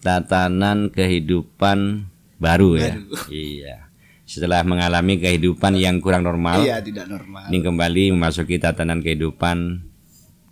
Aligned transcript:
tatanan 0.00 0.90
kehidupan 0.90 2.08
baru, 2.38 2.78
ya. 2.78 2.92
Iya. 3.28 3.76
Setelah 4.28 4.60
mengalami 4.60 5.16
kehidupan 5.16 5.72
yang 5.74 6.04
kurang 6.04 6.22
normal, 6.22 6.60
Iya, 6.60 6.84
tidak 6.84 7.08
normal. 7.08 7.48
ini 7.48 7.64
kembali 7.64 8.02
memasuki 8.12 8.60
tatanan 8.60 9.00
kehidupan 9.00 9.80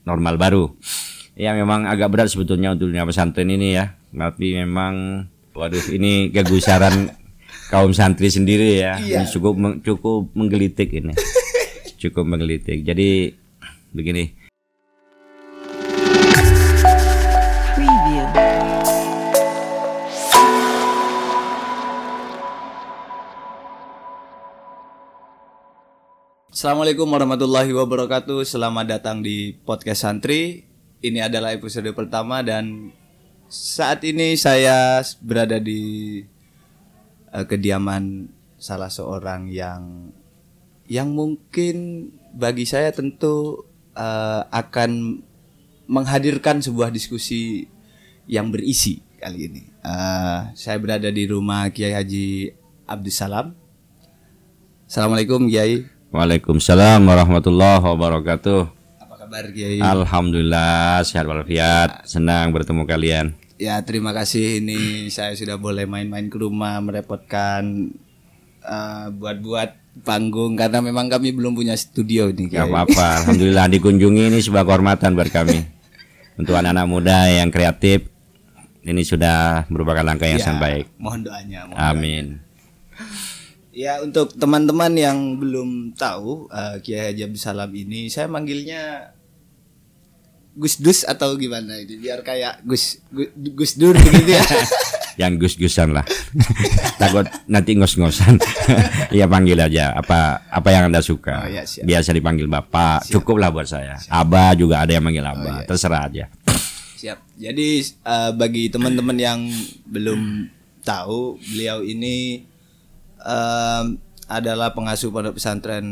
normal 0.03 0.35
baru. 0.41 0.65
Ya 1.37 1.53
memang 1.53 1.85
agak 1.85 2.09
berat 2.09 2.33
sebetulnya 2.33 2.73
untuk 2.73 2.89
dunia 2.89 3.05
pesantren 3.05 3.53
ini 3.53 3.77
ya. 3.77 3.93
Tapi 4.09 4.57
memang 4.57 5.27
waduh 5.53 5.93
ini 5.93 6.33
kegusaran 6.33 7.13
kaum 7.73 7.93
santri 7.93 8.33
sendiri 8.33 8.81
ya. 8.81 8.97
Iya. 8.97 9.21
Ini 9.21 9.25
cukup 9.29 9.55
cukup 9.85 10.33
menggelitik 10.33 10.89
ini. 10.97 11.13
cukup 12.03 12.25
menggelitik. 12.25 12.81
Jadi 12.81 13.37
begini, 13.93 14.33
Assalamualaikum 26.57 27.05
warahmatullahi 27.13 27.69
wabarakatuh. 27.69 28.41
Selamat 28.49 28.89
datang 28.89 29.21
di 29.21 29.53
podcast 29.69 30.09
santri. 30.09 30.65
Ini 31.05 31.29
adalah 31.29 31.53
episode 31.53 31.85
pertama 31.93 32.41
dan 32.41 32.97
saat 33.45 34.01
ini 34.09 34.41
saya 34.41 35.05
berada 35.21 35.61
di 35.61 36.25
eh, 37.29 37.45
kediaman 37.45 38.33
salah 38.57 38.89
seorang 38.89 39.53
yang 39.53 40.09
yang 40.89 41.13
mungkin 41.13 42.09
bagi 42.33 42.65
saya 42.65 42.89
tentu 42.89 43.69
eh, 43.93 44.43
akan 44.49 45.21
menghadirkan 45.93 46.65
sebuah 46.65 46.89
diskusi 46.89 47.69
yang 48.25 48.49
berisi 48.49 49.05
kali 49.21 49.53
ini. 49.53 49.63
Eh, 49.85 50.41
saya 50.57 50.81
berada 50.81 51.13
di 51.13 51.29
rumah 51.29 51.69
Kiai 51.69 51.93
Haji 51.93 52.49
Abdussalam. 52.89 53.53
Assalamualaikum 54.89 55.53
Kiai. 55.53 55.96
Waalaikumsalam 56.15 57.03
warahmatullahi 57.03 57.83
wabarakatuh. 57.83 58.61
Apa 59.03 59.15
kabar 59.27 59.51
Kiai? 59.51 59.83
Alhamdulillah 59.83 61.03
sehat 61.03 61.27
walafiat. 61.27 62.07
Senang 62.07 62.55
bertemu 62.55 62.87
kalian. 62.87 63.27
Ya 63.59 63.81
terima 63.83 64.15
kasih 64.15 64.63
ini 64.63 65.09
saya 65.11 65.35
sudah 65.35 65.59
boleh 65.59 65.89
main-main 65.89 66.31
ke 66.31 66.39
rumah 66.39 66.79
merepotkan 66.79 67.91
eh, 68.63 69.07
buat-buat 69.11 70.05
panggung 70.05 70.55
karena 70.55 70.79
memang 70.79 71.09
kami 71.09 71.33
belum 71.33 71.57
punya 71.57 71.73
studio 71.75 72.29
nih 72.31 72.55
Gak 72.55 72.69
apa-apa. 72.69 73.27
Alhamdulillah 73.27 73.67
dikunjungi 73.73 74.31
ini 74.31 74.39
sebuah 74.39 74.63
kehormatan 74.63 75.17
buat 75.17 75.33
kami. 75.33 75.59
Untuk 76.37 76.53
anak-anak 76.53 76.87
muda 76.87 77.33
yang 77.33 77.49
kreatif, 77.49 78.13
ini 78.85 79.03
sudah 79.03 79.65
merupakan 79.73 80.05
langkah 80.05 80.29
yang 80.29 80.37
Ya, 80.37 80.45
sangat 80.53 80.61
baik. 80.63 80.85
Mohon 81.01 81.21
doanya. 81.33 81.61
mohon 81.65 81.81
Amin. 81.81 82.27
Ya 83.77 84.01
untuk 84.01 84.33
teman-teman 84.33 84.89
yang 84.97 85.37
belum 85.37 85.93
tahu 86.01 86.49
eh, 86.49 86.81
Kiai 86.81 87.13
Haji 87.13 87.29
Abdul 87.29 87.43
Salam 87.45 87.69
ini 87.77 88.09
saya 88.09 88.25
manggilnya 88.25 89.13
Gus 90.57 90.81
Dus 90.81 91.05
atau 91.05 91.37
gimana 91.37 91.77
ini 91.77 92.01
biar 92.01 92.25
kayak 92.25 92.65
Gus 92.65 93.05
Gus, 93.13 93.29
Gus 93.37 93.73
Dur 93.77 93.93
begitu 93.93 94.33
ya. 94.33 94.41
Yang 95.21 95.49
gus-gusan 95.49 95.97
lah. 95.97 96.05
Takut 97.01 97.25
nanti 97.49 97.73
ngos-ngosan. 97.73 98.37
ya 99.17 99.25
panggil 99.25 99.57
aja 99.57 99.97
apa 99.97 100.45
apa 100.45 100.69
yang 100.69 100.93
Anda 100.93 101.01
suka. 101.01 101.41
Oh, 101.41 101.49
ya, 101.49 101.65
siap. 101.65 101.89
Biasa 101.89 102.13
dipanggil 102.13 102.45
Bapak, 102.45 103.09
cukup 103.09 103.41
lah 103.41 103.49
buat 103.49 103.65
saya. 103.65 103.97
Abah 104.13 104.53
juga 104.53 104.85
ada 104.85 104.93
yang 104.93 105.01
manggil 105.01 105.25
Oh, 105.25 105.33
Abah. 105.33 105.65
iya. 105.65 105.69
Terserah 105.69 106.03
aja. 106.05 106.25
Siap. 107.01 107.33
Jadi 107.33 107.69
eh, 107.81 108.31
bagi 108.37 108.69
teman-teman 108.69 109.17
yang 109.17 109.41
belum 109.89 110.53
tahu, 110.85 111.41
beliau 111.49 111.81
ini 111.81 112.45
em, 113.27 113.99
adalah 114.31 114.71
pengasuh 114.71 115.11
pondok 115.11 115.39
pesantren 115.39 115.87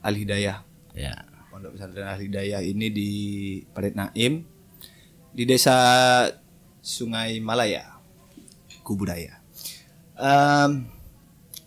Al 0.00 0.14
Hidayah. 0.16 0.64
Ya. 0.96 1.28
Pondok 1.52 1.76
pesantren 1.76 2.08
Al 2.08 2.20
Hidayah 2.20 2.64
ini 2.64 2.88
di 2.88 3.10
Parit 3.76 3.92
Naim 3.92 4.44
di 5.32 5.44
desa 5.44 5.76
Sungai 6.80 7.38
Malaya, 7.44 8.00
Kubudaya. 8.80 9.38
Em, 10.18 10.88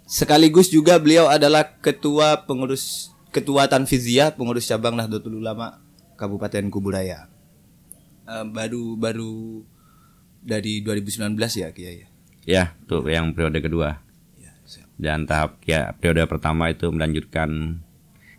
sekaligus 0.10 0.68
juga 0.68 0.98
beliau 0.98 1.30
adalah 1.30 1.78
ketua 1.80 2.44
pengurus 2.44 3.14
ketua 3.32 3.70
Tanfiziyah, 3.70 4.36
pengurus 4.36 4.68
cabang 4.68 4.98
Nahdlatul 4.98 5.40
Ulama 5.40 5.80
Kabupaten 6.18 6.68
Kubudaya. 6.74 7.30
Em, 8.26 8.50
baru 8.50 8.98
baru 8.98 9.64
dari 10.42 10.82
2019 10.82 11.38
ya 11.54 11.70
Kiai. 11.70 12.10
Ya, 12.42 12.74
untuk 12.82 13.06
yang 13.08 13.38
periode 13.38 13.62
kedua. 13.62 14.02
Dan 14.96 15.26
tahap 15.26 15.60
ya 15.66 15.92
periode 15.98 16.30
pertama 16.30 16.70
itu 16.70 16.88
melanjutkan 16.94 17.82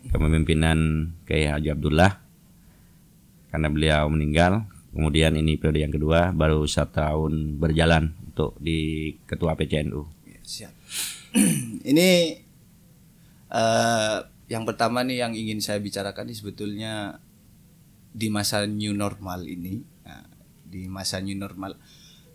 kepemimpinan 0.08 1.10
Kiai 1.28 1.50
Haji 1.50 1.74
Abdullah 1.74 2.22
karena 3.52 3.68
beliau 3.68 4.08
meninggal. 4.08 4.66
Kemudian 4.92 5.32
ini 5.40 5.56
periode 5.56 5.88
yang 5.88 5.94
kedua 5.94 6.36
baru 6.36 6.68
satu 6.68 7.00
tahun 7.00 7.56
berjalan 7.56 8.12
untuk 8.28 8.56
di 8.60 9.12
ketua 9.24 9.56
PCNU. 9.56 10.04
Ya, 10.28 10.40
siap. 10.44 10.72
ini 11.90 12.36
eh 13.52 14.18
yang 14.52 14.68
pertama 14.68 15.00
nih 15.00 15.24
yang 15.24 15.32
ingin 15.32 15.64
saya 15.64 15.80
bicarakan 15.80 16.28
ini 16.28 16.36
sebetulnya 16.36 16.92
di 18.12 18.28
masa 18.28 18.68
new 18.68 18.92
normal 18.92 19.48
ini, 19.48 19.80
nah, 20.04 20.28
di 20.68 20.84
masa 20.92 21.24
new 21.24 21.32
normal 21.32 21.80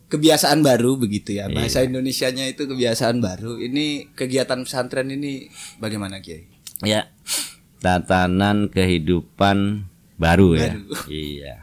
kebiasaan 0.07 0.63
baru 0.63 0.95
begitu 0.95 1.35
ya 1.35 1.51
bahasa 1.51 1.84
Indonesianya 1.84 2.47
itu 2.47 2.68
kebiasaan 2.68 3.19
baru. 3.19 3.59
Ini 3.59 4.16
kegiatan 4.16 4.63
pesantren 4.63 5.12
ini 5.12 5.51
bagaimana 5.79 6.23
Kiai? 6.23 6.47
Ya, 6.85 7.12
tatanan 7.84 8.69
kehidupan 8.72 9.90
baru, 10.16 10.57
ya. 10.57 10.72
Baru. 10.78 10.94
Iya. 11.12 11.56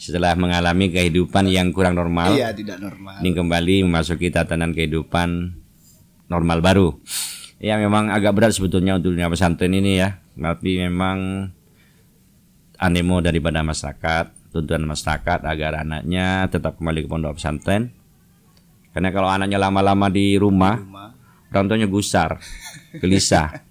Setelah 0.00 0.32
mengalami 0.32 0.88
kehidupan 0.88 1.44
yang 1.52 1.76
kurang 1.76 1.92
normal, 2.00 2.32
Iya 2.32 2.56
tidak 2.56 2.80
normal. 2.80 3.20
ini 3.20 3.36
kembali 3.36 3.84
memasuki 3.84 4.32
tatanan 4.32 4.72
kehidupan 4.72 5.60
normal 6.32 6.64
baru. 6.64 6.88
Ya 7.60 7.76
memang 7.76 8.08
agak 8.08 8.32
berat 8.32 8.56
sebetulnya 8.56 8.96
untuk 8.96 9.12
dunia 9.12 9.28
pesantren 9.28 9.76
ini 9.76 10.00
ya, 10.00 10.16
tapi 10.32 10.80
memang 10.80 11.52
animo 12.80 13.20
daripada 13.20 13.60
masyarakat, 13.60 14.32
tuntutan 14.50 14.82
masyarakat 14.82 15.46
agar 15.46 15.82
anaknya 15.82 16.50
tetap 16.50 16.76
kembali 16.76 17.06
ke 17.06 17.08
pondok 17.08 17.38
pesantren. 17.38 17.94
Karena 18.90 19.14
kalau 19.14 19.30
anaknya 19.30 19.62
lama-lama 19.62 20.10
di 20.10 20.34
rumah, 20.34 20.74
Rumah. 20.76 21.10
orang 21.54 21.66
tuanya 21.70 21.86
gusar, 21.86 22.38
gelisah. 22.98 23.50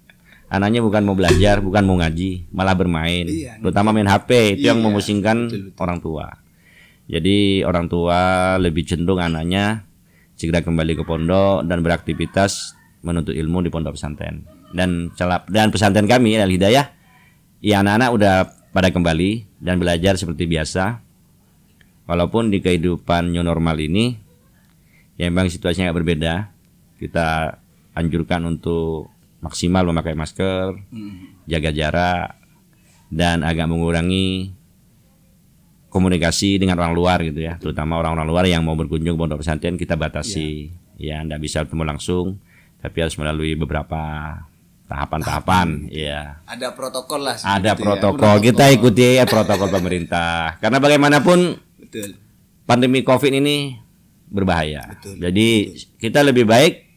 Anaknya 0.50 0.82
bukan 0.82 1.06
mau 1.06 1.14
belajar, 1.14 1.62
bukan 1.62 1.86
mau 1.86 1.94
ngaji, 1.94 2.50
malah 2.50 2.74
bermain. 2.74 3.22
Iya, 3.22 3.62
Terutama 3.62 3.94
main 3.94 4.10
HP 4.10 4.58
itu 4.58 4.66
yang 4.66 4.82
Iya, 4.82 4.86
memusingkan 4.90 5.46
betul, 5.46 5.70
betul. 5.70 5.78
orang 5.78 5.98
tua. 6.02 6.26
Jadi 7.06 7.62
orang 7.62 7.86
tua 7.86 8.18
lebih 8.58 8.82
cenderung 8.82 9.22
anaknya 9.22 9.86
segera 10.34 10.58
kembali 10.58 10.98
ke 10.98 11.06
pondok 11.06 11.62
dan 11.62 11.86
beraktivitas 11.86 12.74
menuntut 13.06 13.30
ilmu 13.30 13.62
di 13.62 13.70
pondok 13.70 13.94
pesantren. 13.94 14.42
Dan 14.74 15.14
celap 15.14 15.46
dan 15.46 15.70
pesantren 15.70 16.10
kami 16.10 16.34
Al 16.34 16.50
Hidayah, 16.50 16.86
ya 17.62 17.86
anak-anak 17.86 18.10
udah 18.10 18.34
pada 18.70 18.90
kembali 18.90 19.46
dan 19.58 19.78
belajar 19.78 20.14
seperti 20.14 20.46
biasa. 20.46 21.02
Walaupun 22.06 22.50
di 22.50 22.58
kehidupan 22.58 23.30
new 23.30 23.42
normal 23.42 23.78
ini 23.78 24.18
ya 25.14 25.30
memang 25.30 25.46
situasinya 25.46 25.90
agak 25.90 25.98
berbeda. 26.02 26.34
Kita 26.98 27.54
anjurkan 27.94 28.44
untuk 28.46 29.10
maksimal 29.40 29.88
memakai 29.88 30.14
masker, 30.14 30.76
Hmm. 30.92 31.40
jaga 31.48 31.70
jarak 31.72 32.28
dan 33.08 33.42
agak 33.42 33.66
mengurangi 33.66 34.52
komunikasi 35.90 36.62
dengan 36.62 36.78
orang 36.78 36.94
luar 36.94 37.18
gitu 37.26 37.42
ya, 37.42 37.58
terutama 37.58 37.98
orang-orang 37.98 38.26
luar 38.30 38.44
yang 38.46 38.62
mau 38.62 38.78
berkunjung 38.78 39.18
ke 39.18 39.20
pondok 39.20 39.42
pesantren 39.42 39.74
kita 39.74 39.98
batasi. 39.98 40.70
Ya, 41.00 41.18
Anda 41.24 41.40
bisa 41.40 41.66
bertemu 41.66 41.82
langsung, 41.96 42.38
tapi 42.78 43.02
harus 43.02 43.18
melalui 43.18 43.58
beberapa 43.58 43.98
tahapan-tahapan. 44.90 45.86
Ya, 45.86 46.42
Ada 46.44 46.74
protokol 46.74 47.22
lah. 47.22 47.38
ada 47.38 47.72
ya. 47.72 47.78
protokol. 47.78 48.42
Kita 48.42 48.66
ikuti 48.68 49.14
ya 49.14 49.24
protokol 49.24 49.70
pemerintah. 49.70 50.58
Karena 50.58 50.82
bagaimanapun 50.82 51.54
Betul. 51.78 52.18
pandemi 52.66 53.06
Covid 53.06 53.38
ini 53.38 53.78
berbahaya. 54.26 54.98
Betul, 54.98 55.22
Jadi 55.22 55.46
kita 55.96 56.26
lebih 56.26 56.42
baik 56.42 56.90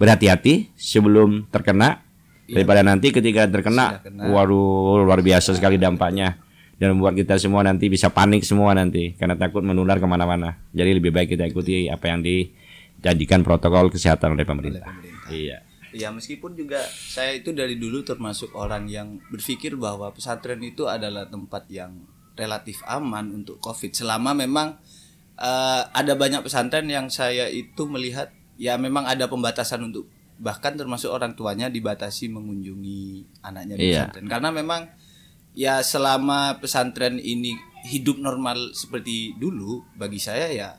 berhati-hati 0.00 0.72
sebelum 0.72 1.44
terkena 1.52 2.00
daripada 2.48 2.80
nanti 2.80 3.12
ketika 3.12 3.44
terkena, 3.44 4.00
Sudah 4.00 4.04
kena. 4.08 4.22
waduh 4.32 5.04
luar 5.04 5.20
biasa 5.20 5.52
sekali 5.52 5.76
dampaknya 5.76 6.40
dan 6.78 6.94
membuat 6.96 7.12
kita 7.12 7.36
semua 7.36 7.60
nanti 7.60 7.90
bisa 7.90 8.08
panik 8.08 8.46
semua 8.46 8.72
nanti 8.72 9.12
karena 9.18 9.36
takut 9.36 9.60
menular 9.60 10.00
ke 10.00 10.06
mana-mana. 10.08 10.56
Jadi 10.72 10.96
lebih 10.96 11.12
baik 11.12 11.36
kita 11.36 11.44
ikuti 11.44 11.90
apa 11.90 12.08
yang 12.08 12.22
dijadikan 12.24 13.44
protokol 13.44 13.92
kesehatan 13.92 14.32
oleh 14.32 14.48
pemerintah. 14.48 14.86
pemerintah. 14.88 15.28
Iya. 15.28 15.58
Ya 15.90 16.12
meskipun 16.12 16.52
juga 16.52 16.84
saya 16.84 17.32
itu 17.32 17.50
dari 17.50 17.80
dulu 17.80 18.04
termasuk 18.04 18.52
orang 18.52 18.88
yang 18.88 19.18
berpikir 19.32 19.74
bahwa 19.74 20.12
pesantren 20.12 20.60
itu 20.60 20.84
adalah 20.84 21.24
tempat 21.24 21.64
yang 21.72 22.04
relatif 22.36 22.84
aman 22.84 23.32
untuk 23.32 23.58
COVID. 23.58 23.96
Selama 23.96 24.36
memang 24.36 24.76
eh, 25.38 25.82
ada 25.88 26.12
banyak 26.14 26.44
pesantren 26.44 26.86
yang 26.86 27.08
saya 27.08 27.48
itu 27.48 27.88
melihat 27.88 28.30
ya 28.58 28.74
memang 28.76 29.06
ada 29.06 29.30
pembatasan 29.30 29.86
untuk 29.86 30.10
bahkan 30.38 30.78
termasuk 30.78 31.10
orang 31.10 31.34
tuanya 31.34 31.66
dibatasi 31.66 32.30
mengunjungi 32.30 33.42
anaknya 33.42 33.74
di 33.74 33.90
Iya. 33.90 34.06
pesantren. 34.06 34.26
Karena 34.30 34.50
memang 34.54 34.82
ya 35.54 35.82
selama 35.82 36.62
pesantren 36.62 37.18
ini 37.18 37.58
hidup 37.86 38.18
normal 38.18 38.74
seperti 38.74 39.34
dulu 39.38 39.86
bagi 39.98 40.18
saya 40.22 40.50
ya 40.50 40.70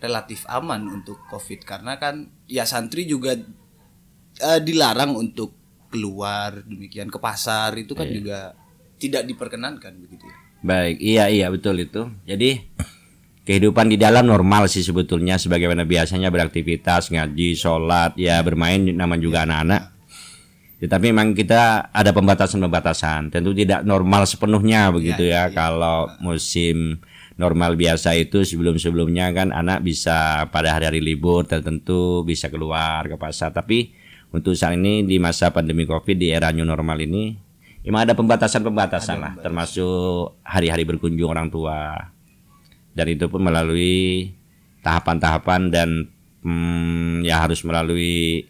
relatif 0.00 0.44
aman 0.48 0.88
untuk 0.88 1.20
covid. 1.28 1.64
Karena 1.64 1.96
kan 1.96 2.28
ya 2.48 2.64
santri 2.64 3.04
juga 3.04 3.36
eh, 4.40 4.60
dilarang 4.64 5.14
untuk 5.14 5.52
keluar 5.90 6.64
demikian 6.64 7.10
ke 7.10 7.18
pasar 7.18 7.74
itu 7.76 7.92
kan 7.92 8.06
juga 8.06 8.54
tidak 9.00 9.26
diperkenankan 9.26 9.92
begitu 10.00 10.24
ya. 10.24 10.36
Baik, 10.60 10.96
iya 11.00 11.24
iya 11.32 11.46
betul 11.48 11.80
itu. 11.80 12.08
Jadi 12.28 12.60
kehidupan 13.48 13.90
di 13.90 13.96
dalam 13.96 14.28
normal 14.28 14.68
sih 14.68 14.84
sebetulnya 14.84 15.40
sebagaimana 15.40 15.88
biasanya 15.88 16.28
beraktivitas, 16.28 17.10
ngaji, 17.10 17.56
sholat, 17.56 18.14
ya 18.20 18.38
bermain 18.44 18.92
nama 18.92 19.16
juga 19.16 19.48
anak-anak. 19.48 19.98
Tetapi 20.80 21.12
memang 21.12 21.36
kita 21.36 21.92
ada 21.92 22.10
pembatasan-pembatasan. 22.12 23.28
Tentu 23.28 23.52
tidak 23.52 23.84
normal 23.84 24.24
sepenuhnya 24.24 24.88
begitu 24.88 25.28
ya. 25.28 25.52
Kalau 25.52 26.08
musim 26.24 27.04
normal 27.36 27.76
biasa 27.76 28.16
itu 28.16 28.44
sebelum-sebelumnya 28.44 29.32
kan 29.36 29.48
anak 29.52 29.84
bisa 29.84 30.48
pada 30.48 30.76
hari-hari 30.76 31.04
libur 31.04 31.44
tertentu 31.44 32.24
bisa 32.24 32.48
keluar 32.48 33.04
ke 33.08 33.16
pasar. 33.20 33.52
Tapi 33.52 33.92
untuk 34.30 34.54
saat 34.54 34.74
ini 34.74 35.02
di 35.02 35.18
masa 35.18 35.50
pandemi 35.50 35.84
Covid 35.84 36.14
di 36.14 36.30
era 36.30 36.50
new 36.50 36.62
normal 36.62 36.98
ini 36.98 37.34
memang 37.80 38.04
ada 38.04 38.14
pembatasan-pembatasan 38.14 39.16
lah, 39.16 39.32
termasuk 39.36 40.38
hari-hari 40.42 40.84
berkunjung 40.84 41.26
orang 41.26 41.48
tua. 41.48 41.96
Dan 42.90 43.06
itu 43.08 43.26
pun 43.26 43.40
melalui 43.40 44.30
tahapan-tahapan 44.80 45.60
dan 45.68 45.88
hmm, 46.42 47.22
ya 47.22 47.40
harus 47.40 47.62
melalui 47.62 48.44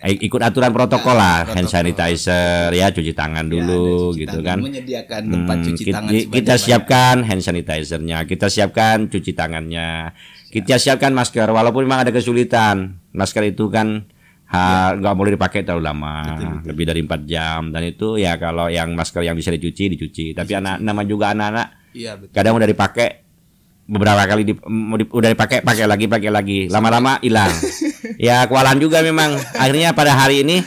eh, 0.00 0.16
ikut 0.16 0.40
aturan 0.40 0.70
protokol 0.70 1.12
lah, 1.12 1.44
hand 1.44 1.68
sanitizer 1.68 2.72
ya, 2.72 2.88
cuci 2.88 3.12
tangan 3.12 3.46
dulu 3.46 4.14
Cuci 4.14 4.24
gitu 4.24 4.38
tangan, 4.40 4.46
kan. 4.46 4.58
menyediakan 4.64 5.20
tempat 5.26 5.56
Hmm, 5.56 5.64
cuci 5.66 5.82
ki- 5.82 5.92
tangan 5.92 6.12
kita 6.30 6.54
siapkan 6.56 7.16
hand 7.22 7.42
sanitizernya, 7.42 8.18
kita 8.24 8.46
siapkan 8.48 8.96
cuci 9.06 9.32
tangannya, 9.34 10.14
kita 10.48 10.80
siapkan 10.80 11.12
masker. 11.12 11.46
Walaupun 11.46 11.84
memang 11.84 12.06
ada 12.06 12.10
kesulitan, 12.10 12.96
masker 13.12 13.50
itu 13.50 13.68
kan 13.68 14.08
ha- 14.50 14.92
nggak 14.92 15.14
boleh 15.14 15.32
dipakai 15.34 15.62
terlalu 15.62 15.86
lama, 15.86 16.14
lebih 16.62 16.84
dari 16.84 17.00
4 17.00 17.22
jam. 17.24 17.70
Dan 17.70 17.82
itu 17.86 18.18
ya 18.18 18.34
kalau 18.36 18.66
yang 18.66 18.92
masker 18.92 19.22
yang 19.22 19.34
bisa 19.34 19.48
dicuci 19.48 19.88
dicuci. 19.88 20.34
Tapi 20.34 20.52
anak 20.52 20.78
nama 20.78 21.02
juga 21.02 21.30
anak-anak 21.30 21.68
Iya 21.90 22.14
betul. 22.14 22.34
kadang 22.34 22.54
udah 22.54 22.68
dipakai 22.68 23.08
beberapa 23.84 24.22
kali 24.22 24.42
di, 24.46 24.54
udah 25.06 25.30
dipakai 25.30 25.62
pakai 25.62 25.86
lagi 25.86 26.06
pakai 26.06 26.30
lagi. 26.30 26.58
Lama-lama 26.66 27.16
hilang. 27.22 27.50
Ya 28.20 28.44
kewalahan 28.44 28.76
juga 28.76 29.00
memang. 29.00 29.32
Akhirnya 29.56 29.96
pada 29.96 30.12
hari 30.12 30.44
ini 30.44 30.60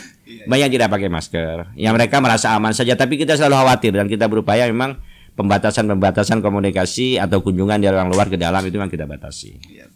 banyak 0.46 0.74
tidak 0.74 0.90
pakai 0.90 1.06
masker. 1.06 1.70
Ya 1.78 1.94
mereka 1.94 2.18
merasa 2.18 2.50
aman 2.50 2.74
saja. 2.74 2.98
Tapi 2.98 3.14
kita 3.14 3.38
selalu 3.38 3.54
khawatir 3.54 3.94
dan 3.94 4.10
kita 4.10 4.26
berupaya 4.26 4.66
memang 4.66 4.98
pembatasan-pembatasan 5.34 6.42
komunikasi 6.42 7.14
atau 7.14 7.42
kunjungan 7.42 7.78
dari 7.78 7.94
orang 7.94 8.10
luar 8.10 8.26
ke 8.26 8.34
dalam 8.34 8.58
itu 8.66 8.74
memang 8.74 8.90
kita 8.90 9.06
batasi. 9.06 9.54
Iya, 9.70 9.86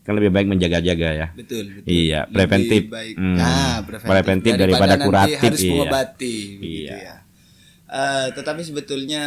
kan 0.00 0.16
lebih 0.16 0.30
baik 0.30 0.48
menjaga-jaga 0.48 1.08
ya 1.12 1.26
betul 1.32 1.64
betul. 1.70 1.86
Iya, 1.86 2.20
Lebih 2.24 2.34
preventif. 2.34 2.82
baik. 2.88 3.14
Hmm, 3.14 3.36
Nah, 3.36 3.76
preventif, 3.84 4.08
preventif 4.08 4.52
daripada 4.56 4.94
nanti 4.96 5.06
kuratif, 5.06 5.38
harus 5.38 5.60
iya. 5.60 5.70
mengobati 5.70 6.36
Iya. 6.58 6.94
ya. 6.96 7.16
Eh, 7.90 8.26
tetapi 8.32 8.60
sebetulnya 8.62 9.22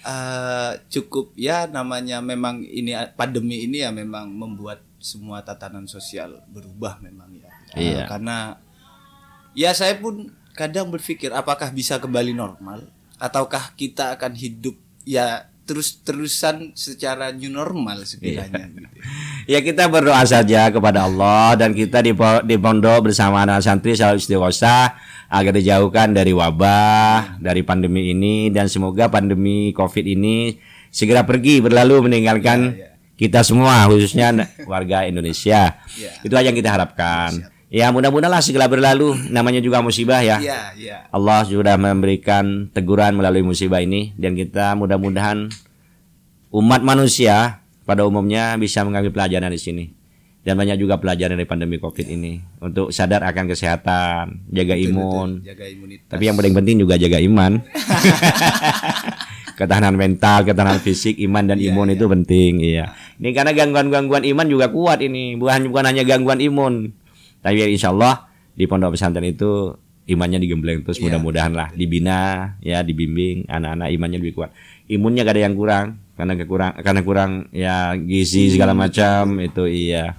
eh, 0.00 0.72
cukup 0.88 1.34
ya 1.34 1.66
namanya 1.66 2.22
memang 2.22 2.62
ini 2.62 2.94
pandemi 3.12 3.66
ini 3.66 3.82
ya 3.82 3.90
memang 3.90 4.30
membuat 4.30 4.80
semua 4.98 5.42
tatanan 5.42 5.86
sosial 5.86 6.42
berubah 6.48 6.98
memang 6.98 7.28
ya. 7.36 7.50
Eh, 7.74 7.92
Iya. 7.92 8.08
karena 8.08 8.56
ya 9.52 9.70
saya 9.72 9.94
pun 9.94 10.32
kadang 10.54 10.88
berpikir 10.88 11.30
apakah 11.30 11.70
bisa 11.70 12.00
kembali 12.00 12.32
normal 12.32 12.88
ataukah 13.16 13.74
kita 13.74 14.16
akan 14.16 14.32
hidup 14.34 14.74
ya 15.04 15.46
terus-terusan 15.68 16.72
secara 16.72 17.28
new 17.28 17.52
normal 17.52 18.08
sekiranya 18.08 18.72
gitu. 18.72 18.88
Ya 19.48 19.64
kita 19.64 19.88
berdoa 19.88 20.20
saja 20.28 20.68
kepada 20.68 21.08
Allah 21.08 21.56
dan 21.56 21.72
kita 21.72 22.04
di, 22.04 22.12
di 22.44 22.56
pondok 22.60 23.08
bersama 23.08 23.48
anak 23.48 23.64
santri 23.64 23.96
selalu 23.96 24.20
istighosah 24.20 24.92
agar 25.32 25.52
dijauhkan 25.56 26.12
dari 26.12 26.36
wabah, 26.36 27.40
dari 27.40 27.64
pandemi 27.64 28.12
ini 28.12 28.52
dan 28.52 28.68
semoga 28.68 29.08
pandemi 29.08 29.72
Covid 29.72 30.04
ini 30.04 30.60
segera 30.92 31.24
pergi 31.24 31.64
berlalu 31.64 32.12
meninggalkan 32.12 32.76
kita 33.16 33.40
semua 33.40 33.88
khususnya 33.88 34.36
warga 34.70 35.08
Indonesia. 35.08 35.80
Ya. 35.96 36.12
Itu 36.20 36.36
aja 36.36 36.52
yang 36.52 36.56
kita 36.56 36.68
harapkan. 36.68 37.48
Ya 37.68 37.92
mudah-mudahan 37.92 38.32
lah 38.32 38.40
segera 38.40 38.64
berlalu 38.64 39.12
namanya 39.28 39.60
juga 39.60 39.84
musibah 39.84 40.24
ya. 40.24 40.40
Iya, 40.40 40.60
iya. 40.80 40.96
Allah 41.12 41.44
sudah 41.44 41.76
memberikan 41.76 42.72
teguran 42.72 43.12
melalui 43.12 43.44
musibah 43.44 43.84
ini 43.84 44.16
dan 44.16 44.32
kita 44.32 44.72
mudah-mudahan 44.72 45.52
umat 46.48 46.80
manusia 46.80 47.60
pada 47.84 48.08
umumnya 48.08 48.56
bisa 48.56 48.80
mengambil 48.88 49.12
pelajaran 49.12 49.52
di 49.52 49.60
sini 49.60 49.84
dan 50.48 50.56
banyak 50.56 50.80
juga 50.80 50.96
pelajaran 50.96 51.36
dari 51.36 51.44
pandemi 51.44 51.76
Covid 51.76 52.08
ini 52.08 52.40
untuk 52.64 52.88
sadar 52.88 53.20
akan 53.20 53.52
kesehatan, 53.52 54.48
jaga 54.48 54.72
imun. 54.72 55.44
Jaga 55.44 55.68
imunitas. 55.68 56.08
Tapi 56.08 56.24
yang 56.24 56.40
paling 56.40 56.56
penting 56.56 56.80
juga 56.80 56.96
jaga 56.96 57.20
iman. 57.20 57.60
ketahanan 59.60 59.98
mental, 59.98 60.48
ketahanan 60.48 60.80
fisik, 60.80 61.20
iman 61.20 61.52
dan 61.52 61.58
imun 61.60 61.92
itu 61.92 62.08
penting, 62.08 62.64
iya. 62.64 62.94
Ini 63.18 63.34
karena 63.36 63.52
gangguan-gangguan 63.52 64.24
iman 64.24 64.46
juga 64.48 64.72
kuat 64.72 65.02
ini, 65.02 65.36
bukan 65.36 65.68
bukan 65.68 65.84
hanya 65.84 66.06
gangguan 66.06 66.40
imun. 66.40 66.96
Tapi 67.42 67.62
ya 67.62 67.66
insya 67.70 67.94
Allah 67.94 68.26
di 68.54 68.66
pondok 68.66 68.98
pesantren 68.98 69.26
itu 69.26 69.74
imannya 70.08 70.40
digembleng 70.40 70.82
terus 70.82 70.98
mudah-mudahan 71.04 71.52
lah 71.52 71.68
dibina 71.76 72.56
ya 72.64 72.80
dibimbing 72.80 73.44
anak-anak 73.46 73.88
imannya 73.92 74.18
lebih 74.18 74.34
kuat. 74.40 74.50
Imunnya 74.88 75.22
gak 75.22 75.36
ada 75.36 75.42
yang 75.44 75.54
kurang 75.54 75.86
karena 76.16 76.34
kekurang 76.34 76.72
karena 76.80 77.00
kurang 77.04 77.30
ya 77.54 77.94
gizi 77.94 78.50
segala 78.50 78.72
macam 78.74 79.38
itu 79.38 79.68
iya. 79.68 80.16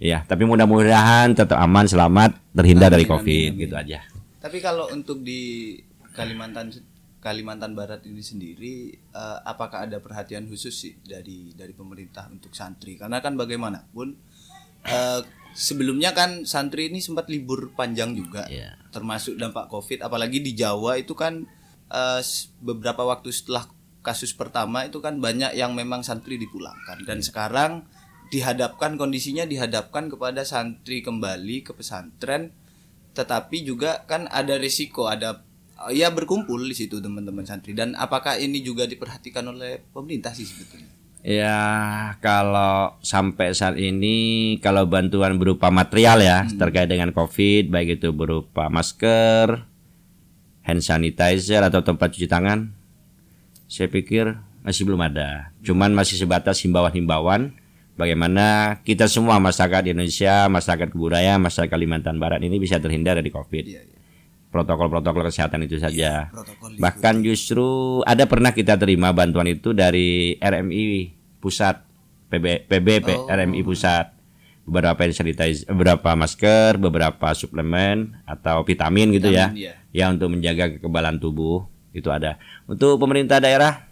Iya 0.00 0.24
tapi 0.24 0.48
mudah-mudahan 0.48 1.36
tetap 1.36 1.60
aman 1.60 1.84
selamat 1.84 2.32
terhindar 2.56 2.88
dari 2.88 3.04
Amin, 3.04 3.12
covid 3.12 3.28
amin, 3.28 3.52
amin. 3.52 3.62
gitu 3.68 3.74
aja. 3.76 3.98
Tapi 4.40 4.58
kalau 4.64 4.88
untuk 4.96 5.20
di 5.20 5.76
Kalimantan 6.16 6.72
Kalimantan 7.20 7.76
Barat 7.76 8.00
ini 8.08 8.24
sendiri 8.24 8.96
eh, 8.96 9.38
apakah 9.44 9.84
ada 9.84 10.00
perhatian 10.00 10.48
khusus 10.48 10.72
sih 10.72 10.96
dari 11.04 11.52
dari 11.52 11.76
pemerintah 11.76 12.32
untuk 12.32 12.56
santri? 12.56 12.96
Karena 12.96 13.20
kan 13.20 13.36
bagaimanapun 13.36 14.16
eh, 14.88 15.20
sebelumnya 15.54 16.14
kan 16.14 16.44
santri 16.46 16.88
ini 16.92 17.02
sempat 17.02 17.26
libur 17.26 17.72
panjang 17.74 18.14
juga. 18.14 18.46
Iya. 18.46 18.76
Termasuk 18.94 19.36
dampak 19.38 19.66
Covid. 19.70 20.04
Apalagi 20.04 20.38
di 20.42 20.54
Jawa 20.54 20.98
itu 21.00 21.14
kan 21.18 21.46
s- 22.20 22.52
beberapa 22.62 23.02
waktu 23.06 23.30
setelah 23.34 23.66
kasus 24.00 24.32
pertama 24.32 24.88
itu 24.88 25.02
kan 25.02 25.20
banyak 25.20 25.52
yang 25.58 25.74
memang 25.74 26.06
santri 26.06 26.38
dipulangkan. 26.38 27.04
Dan 27.04 27.20
sekarang 27.20 27.84
dihadapkan 28.30 28.94
kondisinya 28.94 29.42
dihadapkan 29.44 30.06
kepada 30.06 30.46
santri 30.46 31.02
kembali 31.02 31.66
ke 31.66 31.72
pesantren. 31.74 32.54
Tetapi 33.16 33.66
juga 33.66 34.06
kan 34.06 34.30
ada 34.30 34.54
risiko 34.54 35.10
ada 35.10 35.42
ya 35.90 36.12
berkumpul 36.12 36.62
di 36.62 36.76
situ 36.78 37.02
teman-teman 37.02 37.42
santri. 37.42 37.74
Dan 37.74 37.98
apakah 37.98 38.38
ini 38.38 38.62
juga 38.62 38.86
diperhatikan 38.86 39.42
oleh 39.50 39.82
pemerintah 39.90 40.30
sih 40.30 40.46
sebetulnya 40.46 40.99
Ya 41.20 41.60
kalau 42.24 42.96
sampai 43.04 43.52
saat 43.52 43.76
ini 43.76 44.56
kalau 44.64 44.88
bantuan 44.88 45.36
berupa 45.36 45.68
material 45.68 46.24
ya 46.24 46.48
terkait 46.48 46.88
dengan 46.88 47.12
COVID 47.12 47.68
baik 47.68 48.00
itu 48.00 48.08
berupa 48.16 48.72
masker, 48.72 49.68
hand 50.64 50.80
sanitizer 50.80 51.60
atau 51.60 51.84
tempat 51.84 52.16
cuci 52.16 52.24
tangan, 52.24 52.72
saya 53.68 53.92
pikir 53.92 54.32
masih 54.64 54.88
belum 54.88 55.04
ada. 55.04 55.52
Cuman 55.60 55.92
masih 55.92 56.16
sebatas 56.16 56.64
himbauan-himbauan 56.64 57.52
bagaimana 58.00 58.80
kita 58.80 59.04
semua 59.04 59.36
masyarakat 59.36 59.92
Indonesia, 59.92 60.48
masyarakat 60.48 60.88
kebudayaan, 60.88 61.44
masyarakat 61.44 61.68
Kalimantan 61.68 62.16
Barat 62.16 62.40
ini 62.40 62.56
bisa 62.56 62.80
terhindar 62.80 63.20
dari 63.20 63.28
COVID. 63.28 63.64
Iya, 63.68 63.82
iya. 63.84 63.99
Protokol-protokol 64.50 65.30
kesehatan 65.30 65.62
itu 65.62 65.78
saja. 65.78 66.26
protokol 66.34 66.74
Bahkan 66.74 67.22
justru 67.22 68.02
ada 68.02 68.26
pernah 68.26 68.50
kita 68.50 68.74
terima 68.74 69.14
bantuan 69.14 69.46
itu 69.46 69.70
dari 69.70 70.34
RMI 70.42 71.14
pusat 71.38 71.86
PB 72.30 72.66
PB 72.66 72.88
P- 73.06 73.22
RMI 73.30 73.62
pusat 73.62 74.10
beberapa 74.66 75.02
sanitizer, 75.10 75.70
beberapa 75.70 76.14
masker, 76.18 76.78
beberapa 76.82 77.30
suplemen 77.34 78.18
atau 78.26 78.66
vitamin 78.66 79.14
gitu 79.14 79.30
ya. 79.30 79.54
Vitamin, 79.54 79.78
Ya 79.90 80.06
untuk 80.06 80.30
menjaga 80.30 80.78
kekebalan 80.78 81.18
tubuh 81.18 81.66
itu 81.90 82.06
ada. 82.10 82.38
Untuk 82.70 82.98
pemerintah 83.02 83.42
daerah 83.42 83.90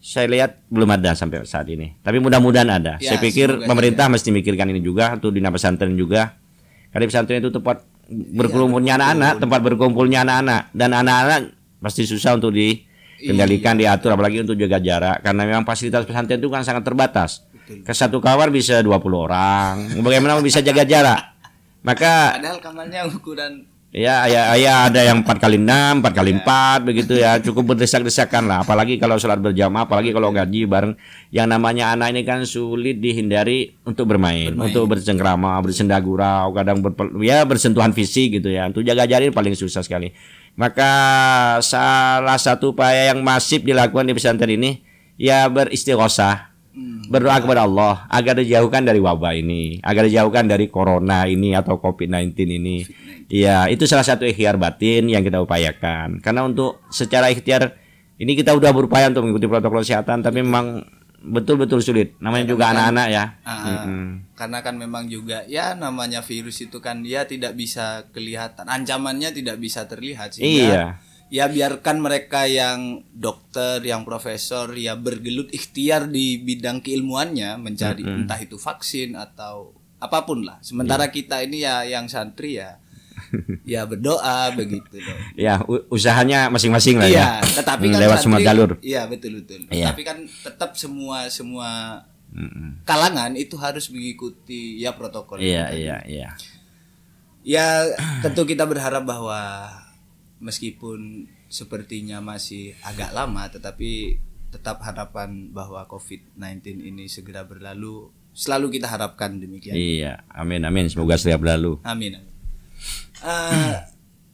saya 0.00 0.28
lihat 0.32 0.64
belum 0.72 0.96
ada 0.96 1.12
sampai 1.12 1.44
saat 1.44 1.68
ini. 1.68 1.96
Tapi 2.00 2.20
mudah-mudahan 2.20 2.68
ada. 2.72 2.96
Ya, 3.00 3.16
saya 3.16 3.18
pikir 3.20 3.68
pemerintah 3.68 4.08
mesti 4.08 4.32
mikirkan 4.32 4.68
ini 4.72 4.80
juga 4.80 5.12
untuk 5.12 5.32
di 5.32 5.44
pesantren 5.44 5.92
juga. 5.92 6.40
Karena 6.88 7.04
pesantren 7.04 7.40
itu 7.40 7.52
tempat 7.52 7.84
berkerumunnya 8.10 8.98
anak-anak, 8.98 9.32
tempat 9.38 9.60
berkumpulnya 9.62 10.26
anak-anak 10.26 10.74
dan 10.74 10.90
anak-anak 10.90 11.40
pasti 11.78 12.04
susah 12.04 12.36
untuk 12.36 12.50
di 12.52 12.82
kendalikan 13.20 13.76
diatur 13.76 14.16
apalagi 14.16 14.42
untuk 14.42 14.56
jaga 14.56 14.80
jarak 14.80 15.16
karena 15.20 15.42
memang 15.44 15.64
fasilitas 15.68 16.08
pesantren 16.08 16.40
itu 16.40 16.50
kan 16.50 16.66
sangat 16.66 16.82
terbatas. 16.82 17.46
Ke 17.70 17.94
satu 17.94 18.18
kamar 18.18 18.50
bisa 18.50 18.82
20 18.82 18.90
orang. 19.14 19.74
Bagaimana 20.02 20.42
bisa 20.42 20.58
jaga 20.58 20.82
jarak? 20.82 21.22
Maka 21.86 22.36
Padahal 22.36 22.58
kamarnya 22.58 23.06
ukuran 23.06 23.64
Ya, 23.90 24.22
ya, 24.30 24.54
ya 24.54 24.86
ada 24.86 25.02
yang 25.02 25.26
4 25.26 25.42
kali 25.42 25.58
6, 25.58 25.98
4 25.98 26.14
kali 26.14 26.30
4 26.38 26.86
begitu 26.86 27.18
ya. 27.18 27.42
Cukup 27.42 27.74
berdesak-desakan 27.74 28.46
lah. 28.46 28.62
Apalagi 28.62 29.02
kalau 29.02 29.18
sholat 29.18 29.42
berjamaah, 29.42 29.82
apalagi 29.82 30.14
kalau 30.14 30.30
gaji 30.30 30.62
bareng. 30.62 30.94
Yang 31.34 31.46
namanya 31.50 31.98
anak 31.98 32.14
ini 32.14 32.22
kan 32.22 32.46
sulit 32.46 33.02
dihindari 33.02 33.74
untuk 33.82 34.06
bermain, 34.06 34.54
untuk 34.54 34.94
bercengkrama, 34.94 35.58
bersenda 35.58 35.98
gurau, 35.98 36.54
kadang 36.54 36.78
berpel- 36.78 37.18
ya 37.18 37.42
bersentuhan 37.42 37.90
fisik 37.90 38.38
gitu 38.38 38.54
ya. 38.54 38.70
Untuk 38.70 38.86
jaga 38.86 39.10
jarak 39.10 39.30
ini 39.30 39.34
paling 39.34 39.58
susah 39.58 39.82
sekali. 39.82 40.14
Maka 40.54 40.92
salah 41.58 42.38
satu 42.38 42.70
upaya 42.70 43.10
yang 43.10 43.26
masif 43.26 43.66
dilakukan 43.66 44.06
di 44.06 44.14
pesantren 44.14 44.54
ini 44.54 44.86
ya 45.18 45.50
beristighosah 45.50 46.49
berdoa 47.10 47.42
kepada 47.42 47.66
Allah 47.66 48.06
agar 48.06 48.38
dijauhkan 48.38 48.86
dari 48.86 49.02
wabah 49.02 49.34
ini, 49.34 49.82
agar 49.82 50.06
dijauhkan 50.06 50.46
dari 50.46 50.70
corona 50.70 51.26
ini 51.26 51.52
atau 51.52 51.76
COVID-19 51.82 52.34
ini. 52.46 52.86
Iya, 53.30 53.66
itu 53.70 53.86
salah 53.86 54.06
satu 54.06 54.26
ikhtiar 54.26 54.58
batin 54.58 55.10
yang 55.10 55.22
kita 55.22 55.42
upayakan. 55.42 56.22
Karena 56.22 56.46
untuk 56.46 56.82
secara 56.90 57.30
ikhtiar 57.30 57.74
ini 58.18 58.34
kita 58.38 58.54
udah 58.54 58.70
berupaya 58.70 59.10
untuk 59.10 59.26
mengikuti 59.26 59.46
protokol 59.50 59.82
kesehatan, 59.82 60.22
tapi 60.22 60.42
memang 60.42 60.82
betul-betul 61.20 61.84
sulit. 61.84 62.16
Namanya 62.18 62.48
juga 62.48 62.72
anak-anak 62.72 63.06
ya. 63.12 63.24
Mm-mm. 63.44 64.32
karena 64.40 64.64
kan 64.64 64.72
memang 64.72 65.04
juga 65.04 65.44
ya 65.44 65.76
namanya 65.76 66.24
virus 66.24 66.64
itu 66.64 66.80
kan 66.80 67.04
dia 67.04 67.28
tidak 67.28 67.52
bisa 67.52 68.08
kelihatan 68.08 68.64
ancamannya 68.64 69.36
tidak 69.36 69.60
bisa 69.60 69.84
terlihat 69.84 70.32
sehingga 70.32 70.48
Iya. 70.48 70.84
Ya 71.30 71.46
biarkan 71.46 71.96
mereka 71.98 72.44
yang 72.44 73.06
dokter 73.08 73.78
yang 73.80 74.02
profesor 74.02 74.66
ya 74.72 74.94
bergelut 74.94 75.46
ikhtiar 75.48 76.06
di 76.06 76.36
bidang 76.36 76.78
keilmuannya 76.80 77.54
mencari 77.56 78.02
entah 78.02 78.36
itu 78.36 78.54
vaksin 78.56 79.14
atau 79.14 79.70
apa 79.96 80.22
pun 80.22 80.42
lah 80.42 80.58
sementara 80.60 81.06
Iya. 81.06 81.12
kita 81.12 81.36
ini 81.40 81.58
ya 81.60 81.82
yang 81.84 82.06
santri 82.06 82.56
ya 82.56 82.82
ya 83.62 83.84
berdoa 83.84 84.50
begitu 84.58 84.96
loh 84.96 85.14
Ya, 85.32 85.62
usahanya 85.86 86.48
masing-masing 86.48 86.96
lah 86.96 87.06
iya 87.06 87.38
ya. 87.38 87.46
tetapi 87.56 87.84
Hmm, 87.84 87.94
kan 87.94 88.00
lewat 88.02 88.18
semua 88.18 88.40
jalur. 88.40 88.70
iya 88.80 89.06
betul 89.06 89.38
betul 89.38 89.70
Iya. 89.70 89.86
tapi 89.86 90.02
kan 90.02 90.18
tetap 90.24 90.74
semua 90.74 91.28
semua 91.28 92.02
kalangan 92.82 93.34
itu 93.34 93.54
harus 93.54 93.86
mengikuti 93.86 94.78
ya 94.78 94.90
protokol 94.90 95.38
Iya, 95.38 95.70
iya, 95.70 95.96
iya. 96.04 96.30
Ya 97.40 97.86
tentu 98.20 98.44
kita 98.44 98.62
berharap 98.62 99.00
bahwa 99.02 99.40
meskipun 100.40 101.28
sepertinya 101.46 102.24
masih 102.24 102.74
agak 102.82 103.12
lama 103.12 103.46
tetapi 103.52 104.18
tetap 104.50 104.82
harapan 104.82 105.54
bahwa 105.54 105.86
COVID-19 105.86 106.82
ini 106.82 107.06
segera 107.06 107.46
berlalu 107.46 108.10
selalu 108.34 108.78
kita 108.78 108.90
harapkan 108.90 109.38
demikian. 109.38 109.74
Iya, 109.74 110.26
amin 110.32 110.66
amin 110.66 110.90
semoga 110.90 111.14
setiap 111.14 111.44
berlalu. 111.46 111.78
Amin. 111.86 112.18
amin. 112.18 112.30
Eh, 113.22 113.76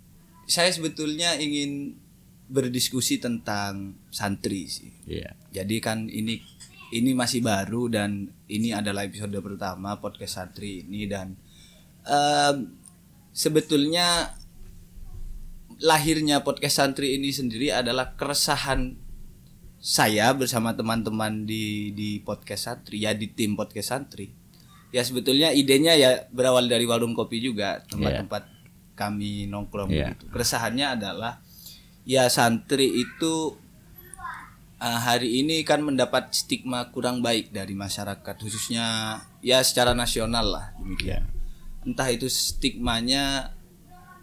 saya 0.54 0.70
sebetulnya 0.72 1.36
ingin 1.36 1.98
berdiskusi 2.46 3.18
tentang 3.18 3.98
santri 4.08 4.70
sih. 4.70 4.92
Iya. 5.04 5.34
Jadi 5.50 5.76
kan 5.82 6.06
ini 6.06 6.38
ini 6.94 7.10
masih 7.12 7.42
baru 7.42 7.90
dan 7.90 8.30
ini 8.46 8.70
adalah 8.70 9.02
episode 9.02 9.34
pertama 9.42 9.98
podcast 9.98 10.38
santri 10.38 10.86
ini 10.86 11.10
dan 11.10 11.34
em, 12.06 12.78
sebetulnya 13.34 14.30
lahirnya 15.78 16.40
podcast 16.40 16.80
santri 16.80 17.16
ini 17.16 17.28
sendiri 17.30 17.68
adalah 17.72 18.16
keresahan 18.16 18.96
saya 19.76 20.32
bersama 20.32 20.72
teman-teman 20.72 21.44
di 21.44 21.92
di 21.92 22.18
podcast 22.24 22.72
santri 22.72 23.04
ya 23.04 23.12
di 23.12 23.28
tim 23.28 23.54
podcast 23.54 23.92
santri. 23.92 24.32
Ya 24.90 25.04
sebetulnya 25.04 25.52
idenya 25.52 25.92
ya 25.94 26.24
berawal 26.32 26.66
dari 26.66 26.88
warung 26.88 27.12
kopi 27.12 27.44
juga 27.44 27.84
tempat-tempat 27.84 28.42
kami 28.96 29.44
nongkrong 29.46 29.92
Iya. 29.92 30.16
gitu. 30.16 30.32
Keresahannya 30.32 30.96
adalah 30.96 31.44
ya 32.08 32.24
santri 32.32 32.88
itu 32.96 33.60
uh, 34.80 35.00
hari 35.04 35.44
ini 35.44 35.60
kan 35.68 35.84
mendapat 35.84 36.32
stigma 36.32 36.88
kurang 36.88 37.20
baik 37.20 37.52
dari 37.52 37.76
masyarakat 37.76 38.34
khususnya 38.40 39.20
ya 39.44 39.60
secara 39.60 39.92
nasional 39.92 40.46
lah 40.48 40.66
demikian. 40.80 41.28
Entah 41.84 42.08
itu 42.08 42.26
stigmanya 42.26 43.52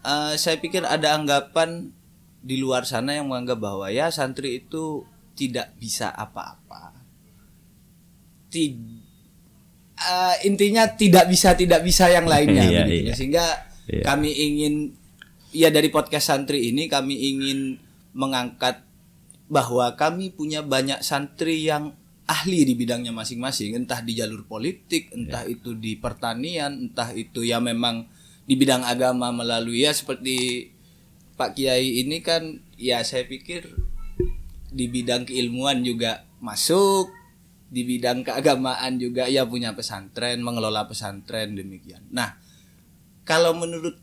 eh, 0.04 0.34
saya 0.36 0.56
pikir 0.56 0.84
ada 0.84 1.16
anggapan 1.16 1.90
di 2.38 2.60
luar 2.60 2.84
sana 2.84 3.16
yang 3.16 3.26
menganggap 3.26 3.56
bahwa 3.58 3.88
ya 3.88 4.12
santri 4.12 4.60
itu 4.60 5.02
tidak 5.32 5.72
bisa 5.76 6.12
apa-apa 6.12 6.92
eh, 9.96 10.34
intinya 10.44 10.86
tidak 10.86 11.26
bisa 11.26 11.56
tidak 11.56 11.80
bisa 11.82 12.06
yang 12.06 12.28
lainnya 12.28 12.64
Iya, 12.64 12.82
begitu. 12.84 13.04
iya. 13.08 13.14
sehingga 13.16 13.46
Iya. 13.84 14.00
kami 14.06 14.30
ingin 14.32 14.74
ya 15.52 15.68
dari 15.68 15.88
podcast 15.88 16.32
santri 16.32 16.72
ini 16.72 16.88
kami 16.88 17.14
ingin 17.14 17.76
mengangkat 18.16 18.80
bahwa 19.44 19.92
kami 19.92 20.32
punya 20.32 20.64
banyak 20.64 21.04
santri 21.04 21.68
yang 21.68 21.92
ahli 22.24 22.64
di 22.64 22.72
bidangnya 22.72 23.12
masing-masing 23.12 23.76
entah 23.76 24.00
di 24.00 24.16
jalur 24.16 24.48
politik 24.48 25.12
entah 25.12 25.44
itu 25.44 25.76
di 25.76 26.00
pertanian 26.00 26.88
entah 26.88 27.12
itu 27.12 27.44
ya 27.44 27.60
memang 27.60 28.08
di 28.44 28.54
bidang 28.54 28.84
agama 28.84 29.32
melalui 29.32 29.84
ya 29.84 29.92
seperti 29.92 30.68
Pak 31.34 31.58
Kiai 31.58 32.04
ini 32.04 32.20
kan 32.20 32.62
ya 32.76 33.00
saya 33.02 33.24
pikir 33.24 33.66
di 34.74 34.86
bidang 34.90 35.26
keilmuan 35.26 35.82
juga 35.82 36.28
masuk 36.38 37.10
di 37.72 37.82
bidang 37.82 38.22
keagamaan 38.22 39.00
juga 39.00 39.26
ya 39.26 39.48
punya 39.48 39.74
pesantren 39.74 40.44
mengelola 40.44 40.86
pesantren 40.86 41.56
demikian 41.56 42.04
nah 42.12 42.36
kalau 43.24 43.56
menurut 43.56 43.96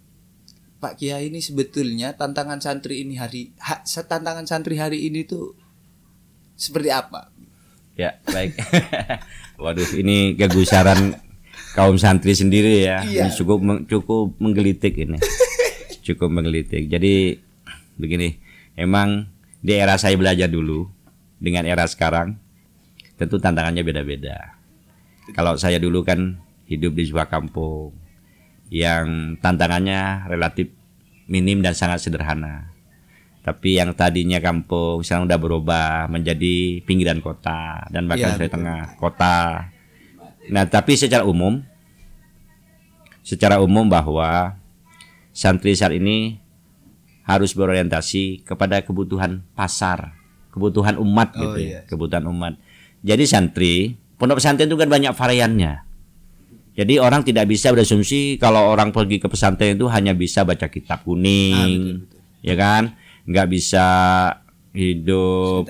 Pak 0.82 0.98
Kiai 0.98 1.30
ini 1.30 1.40
sebetulnya 1.40 2.18
tantangan 2.18 2.58
santri 2.58 3.06
ini 3.06 3.22
hari 3.22 3.54
ha, 3.62 3.86
tantangan 3.86 4.50
santri 4.50 4.82
hari 4.82 5.06
ini 5.06 5.24
tuh 5.24 5.54
seperti 6.58 6.90
apa 6.90 7.30
Ya, 8.00 8.18
baik. 8.24 8.56
Waduh, 9.62 9.90
ini 10.00 10.34
kegusaran 10.40 11.20
kaum 11.76 11.96
santri 11.96 12.36
sendiri 12.36 12.86
ya. 12.86 13.04
Iya. 13.04 13.28
Ini 13.28 13.30
cukup 13.36 13.60
cukup 13.88 14.36
menggelitik 14.38 14.96
ini. 14.98 15.18
cukup 16.08 16.30
menggelitik. 16.34 16.90
Jadi 16.90 17.38
begini, 17.96 18.36
emang 18.76 19.30
di 19.62 19.78
era 19.78 19.96
saya 19.96 20.18
belajar 20.18 20.50
dulu 20.50 20.90
dengan 21.38 21.70
era 21.70 21.86
sekarang 21.86 22.38
tentu 23.16 23.38
tantangannya 23.38 23.86
beda-beda. 23.86 24.58
Kalau 25.38 25.54
saya 25.56 25.78
dulu 25.78 26.02
kan 26.02 26.42
hidup 26.66 26.98
di 26.98 27.04
sebuah 27.06 27.30
kampung 27.30 27.94
yang 28.72 29.38
tantangannya 29.38 30.26
relatif 30.32 30.74
minim 31.30 31.62
dan 31.62 31.78
sangat 31.78 32.02
sederhana. 32.02 32.72
Tapi 33.42 33.78
yang 33.78 33.98
tadinya 33.98 34.38
kampung 34.38 35.02
sekarang 35.02 35.26
udah 35.26 35.40
berubah 35.42 36.06
menjadi 36.10 36.82
pinggiran 36.86 37.22
kota 37.26 37.90
dan 37.90 38.06
bahkan 38.06 38.38
di 38.38 38.46
betul. 38.46 38.54
tengah 38.54 38.82
kota. 39.02 39.70
Nah, 40.52 40.68
tapi 40.68 41.00
secara 41.00 41.24
umum 41.24 41.64
secara 43.24 43.62
umum 43.62 43.88
bahwa 43.88 44.58
santri 45.32 45.78
saat 45.78 45.96
ini 45.96 46.42
harus 47.24 47.54
berorientasi 47.56 48.44
kepada 48.44 48.82
kebutuhan 48.84 49.46
pasar, 49.56 50.18
kebutuhan 50.52 51.00
umat 51.00 51.32
Oh, 51.38 51.40
gitu 51.48 51.60
iya. 51.64 51.72
ya, 51.72 51.80
kebutuhan 51.88 52.28
umat. 52.28 52.60
Jadi 53.02 53.24
santri, 53.24 53.96
pondok 54.20 54.42
pesantren 54.42 54.68
itu 54.68 54.78
kan 54.78 54.90
banyak 54.92 55.14
variannya. 55.16 55.88
Jadi 56.72 56.98
orang 56.98 57.22
tidak 57.24 57.52
bisa 57.52 57.72
berasumsi 57.72 58.40
kalau 58.40 58.72
orang 58.72 58.96
pergi 58.96 59.20
ke 59.20 59.28
pesantren 59.28 59.76
itu 59.76 59.88
hanya 59.92 60.16
bisa 60.16 60.44
baca 60.44 60.68
kitab 60.72 61.04
kuning, 61.04 62.08
ya 62.42 62.56
kan? 62.56 62.96
Nggak 63.28 63.48
bisa 63.52 63.86
hidup. 64.72 65.68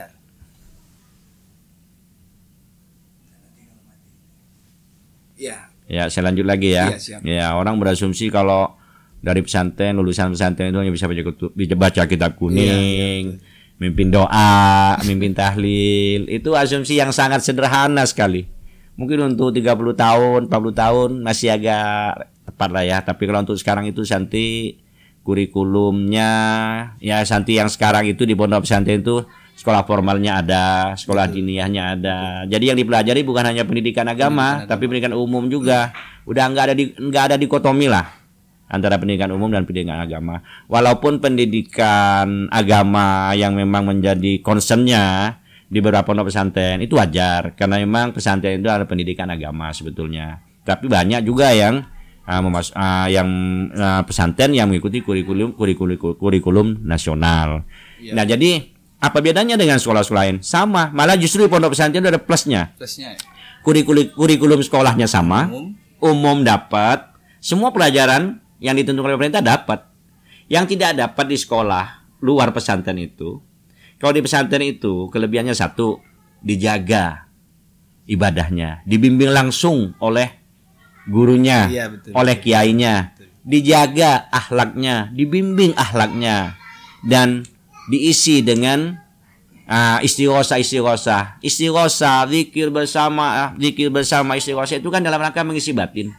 Ya, 5.92 6.08
Ya, 6.08 6.10
saya 6.10 6.32
lanjut 6.32 6.48
lagi 6.48 6.72
ya. 6.72 6.96
Siap. 6.96 7.28
Ya, 7.28 7.52
orang 7.60 7.76
berasumsi 7.76 8.32
kalau 8.32 8.80
dari 9.20 9.44
pesantren, 9.44 10.00
lulusan 10.00 10.32
pesantren 10.32 10.72
itu 10.72 10.80
hanya 10.80 10.94
bisa 10.96 11.12
baca, 11.12 11.22
bisa 11.52 11.76
baca 11.76 12.02
kitab 12.08 12.40
kuning, 12.40 13.44
mimpin 13.76 14.08
doa, 14.08 14.96
mimpin 15.08 15.36
tahlil. 15.36 16.32
Itu 16.32 16.56
asumsi 16.56 16.96
yang 16.96 17.12
sangat 17.12 17.44
sederhana 17.44 18.08
sekali. 18.08 18.48
Mungkin 18.96 19.36
untuk 19.36 19.52
30 19.52 19.68
tahun, 20.00 20.40
40 20.48 20.72
tahun 20.72 21.10
masih 21.28 21.60
agak 21.60 22.32
tepat 22.48 22.70
lah 22.72 22.84
ya. 22.88 22.98
Tapi 23.04 23.28
kalau 23.28 23.44
untuk 23.44 23.60
sekarang 23.60 23.84
itu 23.92 24.08
Santi 24.08 24.80
kurikulumnya 25.22 26.32
ya 26.98 27.22
Santi 27.22 27.54
yang 27.58 27.70
sekarang 27.70 28.10
itu 28.10 28.26
di 28.26 28.34
pondok 28.34 28.66
pesantren 28.66 29.06
itu 29.06 29.22
sekolah 29.62 29.86
formalnya 29.86 30.42
ada, 30.42 30.98
sekolah 30.98 31.30
diniyahnya 31.30 31.82
ada. 31.94 32.20
Jadi 32.50 32.74
yang 32.74 32.78
dipelajari 32.82 33.22
bukan 33.22 33.46
hanya 33.46 33.62
pendidikan 33.62 34.10
agama, 34.10 34.66
tapi 34.66 34.90
pendidikan 34.90 35.14
umum 35.14 35.46
juga. 35.46 35.94
Udah 36.26 36.50
nggak 36.50 36.64
ada 36.66 36.74
di 36.74 36.90
nggak 36.98 37.24
ada 37.30 37.36
dikotomi 37.38 37.86
lah 37.86 38.10
antara 38.66 38.98
pendidikan 38.98 39.30
umum 39.30 39.54
dan 39.54 39.70
pendidikan 39.70 40.02
agama. 40.02 40.42
Walaupun 40.66 41.22
pendidikan 41.22 42.50
agama 42.50 43.38
yang 43.38 43.54
memang 43.54 43.86
menjadi 43.86 44.42
concernnya 44.42 45.38
di 45.70 45.78
beberapa 45.78 46.10
pondok 46.10 46.34
pesantren 46.34 46.82
itu 46.82 46.98
wajar 46.98 47.54
karena 47.54 47.80
memang 47.86 48.18
pesantren 48.18 48.58
itu 48.58 48.66
adalah 48.66 48.90
pendidikan 48.90 49.30
agama 49.30 49.70
sebetulnya. 49.70 50.42
Tapi 50.66 50.90
banyak 50.90 51.22
juga 51.22 51.54
yang 51.54 51.86
uh, 52.26 52.42
memas- 52.42 52.74
uh, 52.74 53.08
yang 53.14 53.30
uh, 53.78 54.02
pesantren 54.10 54.58
yang 54.58 54.74
mengikuti 54.74 55.06
kurikulum 55.06 55.54
kurikulum 55.54 56.18
kurikulum 56.18 56.82
nasional. 56.82 57.62
Nah, 58.02 58.26
jadi 58.26 58.81
apa 59.02 59.18
bedanya 59.20 59.58
dengan 59.58 59.82
sekolah-sekolah 59.82 60.22
lain? 60.22 60.38
Sama, 60.46 60.94
malah 60.94 61.18
justru 61.18 61.44
di 61.44 61.50
pondok 61.50 61.74
pesantren 61.74 62.06
ada 62.06 62.22
plusnya. 62.22 62.70
Plusnya 62.78 63.18
ya. 63.18 63.20
Kurikulum 63.66 64.14
kurikulum 64.14 64.62
sekolahnya 64.62 65.06
sama, 65.10 65.50
Umum. 65.50 65.74
umum 66.02 66.38
dapat, 66.46 67.10
semua 67.42 67.74
pelajaran 67.74 68.38
yang 68.62 68.78
ditentukan 68.78 69.10
oleh 69.10 69.18
pemerintah 69.18 69.42
dapat. 69.42 69.90
Yang 70.46 70.78
tidak 70.78 70.98
dapat 70.98 71.26
di 71.30 71.38
sekolah 71.38 71.86
luar 72.22 72.54
pesantren 72.54 72.98
itu, 73.02 73.42
kalau 73.98 74.14
di 74.14 74.22
pesantren 74.22 74.62
itu 74.66 75.10
kelebihannya 75.10 75.54
satu, 75.54 75.98
dijaga 76.42 77.30
ibadahnya, 78.06 78.82
dibimbing 78.86 79.30
langsung 79.30 79.94
oleh 80.02 80.30
gurunya, 81.06 81.70
Iya, 81.70 81.86
betul. 81.90 82.12
oleh 82.14 82.36
kiainya, 82.38 83.14
dijaga 83.42 84.30
ahlaknya, 84.30 85.10
dibimbing 85.14 85.74
ahlaknya, 85.78 86.58
dan 87.06 87.46
diisi 87.90 88.46
dengan 88.46 89.00
ah, 89.66 89.98
istighosa 90.04 90.60
istighosa 90.60 91.40
istighosa 91.40 92.28
zikir 92.28 92.70
bersama 92.70 93.26
ah, 93.48 93.50
zikir 93.56 93.88
bersama 93.88 94.36
istighosa 94.36 94.78
itu 94.78 94.92
kan 94.92 95.00
dalam 95.02 95.18
rangka 95.18 95.42
mengisi 95.48 95.72
batin. 95.72 96.12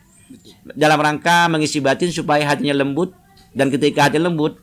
Dalam 0.73 0.97
rangka 0.97 1.53
mengisi 1.53 1.83
batin 1.85 2.09
supaya 2.09 2.49
hatinya 2.49 2.73
lembut 2.73 3.13
dan 3.53 3.69
ketika 3.69 4.09
hati 4.09 4.17
lembut 4.17 4.57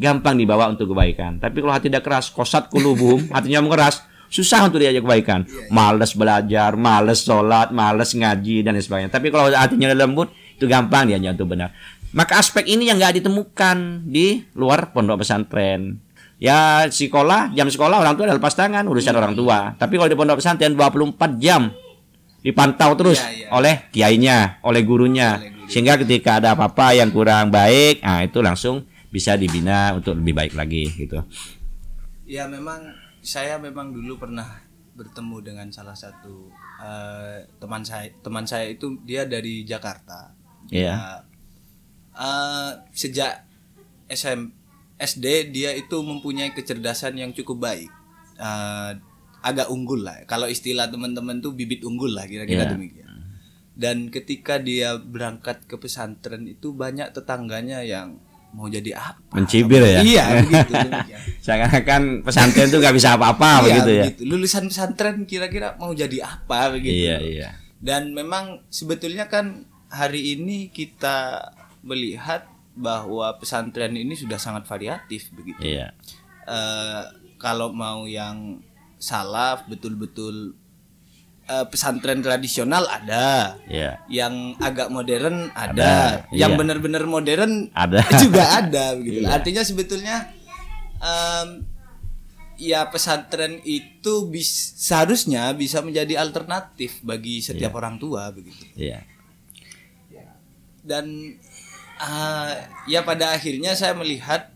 gampang 0.00 0.38
dibawa 0.40 0.70
untuk 0.72 0.94
kebaikan. 0.94 1.36
Tapi 1.42 1.60
kalau 1.60 1.74
hati 1.74 1.92
tidak 1.92 2.06
keras 2.06 2.32
kosat 2.32 2.72
kulubum 2.72 3.28
hatinya 3.36 3.60
mengeras 3.60 4.00
susah 4.32 4.64
untuk 4.64 4.80
diajak 4.80 5.04
kebaikan. 5.04 5.44
Males 5.68 6.16
belajar 6.16 6.72
males 6.78 7.20
sholat 7.20 7.68
males 7.74 8.16
ngaji 8.16 8.64
dan 8.64 8.78
lain 8.78 8.84
sebagainya. 8.84 9.10
Tapi 9.12 9.28
kalau 9.28 9.52
hatinya 9.52 9.92
lembut 9.92 10.32
itu 10.56 10.64
gampang 10.64 11.12
diajak 11.12 11.36
untuk 11.36 11.52
benar. 11.52 11.74
Maka 12.08 12.40
aspek 12.40 12.64
ini 12.64 12.88
yang 12.88 12.96
nggak 12.96 13.20
ditemukan 13.20 14.08
di 14.08 14.40
luar 14.56 14.96
pondok 14.96 15.20
pesantren 15.20 16.00
ya 16.38 16.86
sekolah 16.86 17.50
jam 17.50 17.66
sekolah 17.66 17.98
orang 17.98 18.14
tua 18.14 18.24
adalah 18.24 18.38
lepas 18.38 18.54
tangan 18.54 18.86
urusan 18.86 19.12
orang 19.12 19.34
tua 19.34 19.74
tapi 19.74 19.98
kalau 19.98 20.06
di 20.06 20.14
pondok 20.14 20.38
pesantren 20.38 20.72
24 20.72 21.18
jam 21.36 21.70
dipantau 22.38 22.94
terus 22.94 23.18
Iya, 23.18 23.30
iya. 23.34 23.48
oleh 23.50 23.74
kiainya 23.90 24.38
oleh 24.62 24.82
gurunya 24.82 25.36
Oleh 25.36 25.50
guru. 25.50 25.66
sehingga 25.66 25.94
ketika 25.98 26.38
ada 26.38 26.54
apa-apa 26.54 26.94
yang 26.94 27.10
kurang 27.10 27.50
baik 27.50 28.00
nah 28.00 28.22
itu 28.22 28.38
langsung 28.38 28.86
bisa 29.08 29.34
dibina 29.34 29.92
untuk 29.92 30.14
lebih 30.14 30.34
baik 30.34 30.54
lagi 30.54 30.86
gitu 30.94 31.18
Ya 32.22 32.44
memang 32.44 32.92
saya 33.18 33.56
memang 33.56 33.88
dulu 33.88 34.20
pernah 34.20 34.60
bertemu 34.92 35.36
dengan 35.40 35.66
salah 35.72 35.96
satu 35.96 36.52
eh, 36.76 37.40
teman 37.56 37.80
saya. 37.80 38.12
Teman 38.20 38.44
saya 38.44 38.68
itu 38.68 39.00
dia 39.00 39.24
dari 39.24 39.64
Jakarta. 39.64 40.36
Iya. 40.68 40.92
Dia, 40.92 41.16
eh, 42.12 42.70
sejak 42.92 43.32
SM, 44.04 44.44
SD 44.98 45.26
dia 45.50 45.70
itu 45.72 45.96
mempunyai 45.96 46.50
kecerdasan 46.50 47.14
yang 47.14 47.30
cukup 47.30 47.62
baik. 47.62 47.90
Eh, 48.34 48.90
agak 49.40 49.68
unggul 49.68 50.02
lah. 50.02 50.18
Kalau 50.24 50.44
istilah 50.44 50.86
teman-teman 50.86 51.38
tuh 51.38 51.52
bibit 51.52 51.80
unggul 51.80 52.10
lah 52.10 52.24
kira-kira 52.24 52.66
Iya. 52.66 52.72
demikian. 52.72 53.06
Dan 53.72 53.96
ketika 54.08 54.58
dia 54.58 54.96
berangkat 54.96 55.62
ke 55.64 55.76
pesantren 55.76 56.42
itu 56.44 56.72
banyak 56.72 57.10
tetangganya 57.10 57.78
yang 57.80 58.18
mau 58.48 58.66
jadi 58.66 58.96
apa? 58.96 59.22
mencibir 59.30 59.78
ya 59.78 60.00
Iya, 60.00 60.24
begitu. 60.40 60.72
demikian. 60.74 61.20
seakan-akan 61.44 62.02
pesantren 62.20 62.66
itu 62.66 62.76
nggak 62.76 62.96
bisa 62.96 63.14
apa-apa 63.14 63.50
Iya, 63.52 63.62
begitu 63.62 63.90
ya 63.92 64.02
begitu. 64.04 64.20
Lulusan 64.24 64.64
pesantren 64.66 65.16
kira-kira 65.24 65.76
mau 65.76 65.92
jadi 65.92 66.18
apa 66.20 66.72
begitu. 66.72 66.90
iya 66.98 67.16
iya 67.20 67.48
Dan 67.78 68.10
memang 68.10 68.66
sebetulnya 68.66 69.26
kan 69.26 69.62
hari 69.86 70.34
ini 70.34 70.66
kita 70.68 71.46
melihat 71.80 72.50
bahwa 72.78 73.34
pesantren 73.36 73.92
ini 73.92 74.14
sudah 74.14 74.38
sangat 74.38 74.64
variatif 74.64 75.28
begitu. 75.34 75.58
iya 75.60 75.90
Eh, 76.42 77.02
kalau 77.36 77.70
mau 77.70 78.08
yang 78.08 78.62
salaf 78.96 79.68
betul-betul 79.68 80.56
eh, 81.44 81.66
pesantren 81.68 82.18
tradisional 82.18 82.84
ada, 82.84 83.58
iya 83.66 84.00
yang 84.08 84.56
agak 84.56 84.88
modern 84.88 85.52
ada, 85.52 86.24
Ada, 86.24 86.32
yang 86.32 86.54
iya. 86.54 86.58
benar-benar 86.58 87.04
modern 87.04 87.68
Ada. 87.70 88.00
juga 88.24 88.44
ada 88.58 88.96
begitu. 88.96 89.20
Iya. 89.20 89.28
Artinya 89.34 89.62
sebetulnya 89.62 90.16
em, 90.98 91.68
ya 92.56 92.88
pesantren 92.88 93.60
itu 93.62 94.26
bis, 94.26 94.48
seharusnya 94.74 95.52
bisa 95.52 95.78
menjadi 95.78 96.16
alternatif 96.16 96.98
bagi 97.00 97.38
setiap 97.38 97.70
Iya. 97.70 97.78
orang 97.78 97.96
tua 97.96 98.32
begitu. 98.32 98.64
iya 98.74 99.04
Dan 100.80 101.36
ah, 101.98 102.54
ya 102.86 103.02
pada 103.02 103.34
akhirnya 103.34 103.74
saya 103.74 103.92
melihat 103.94 104.50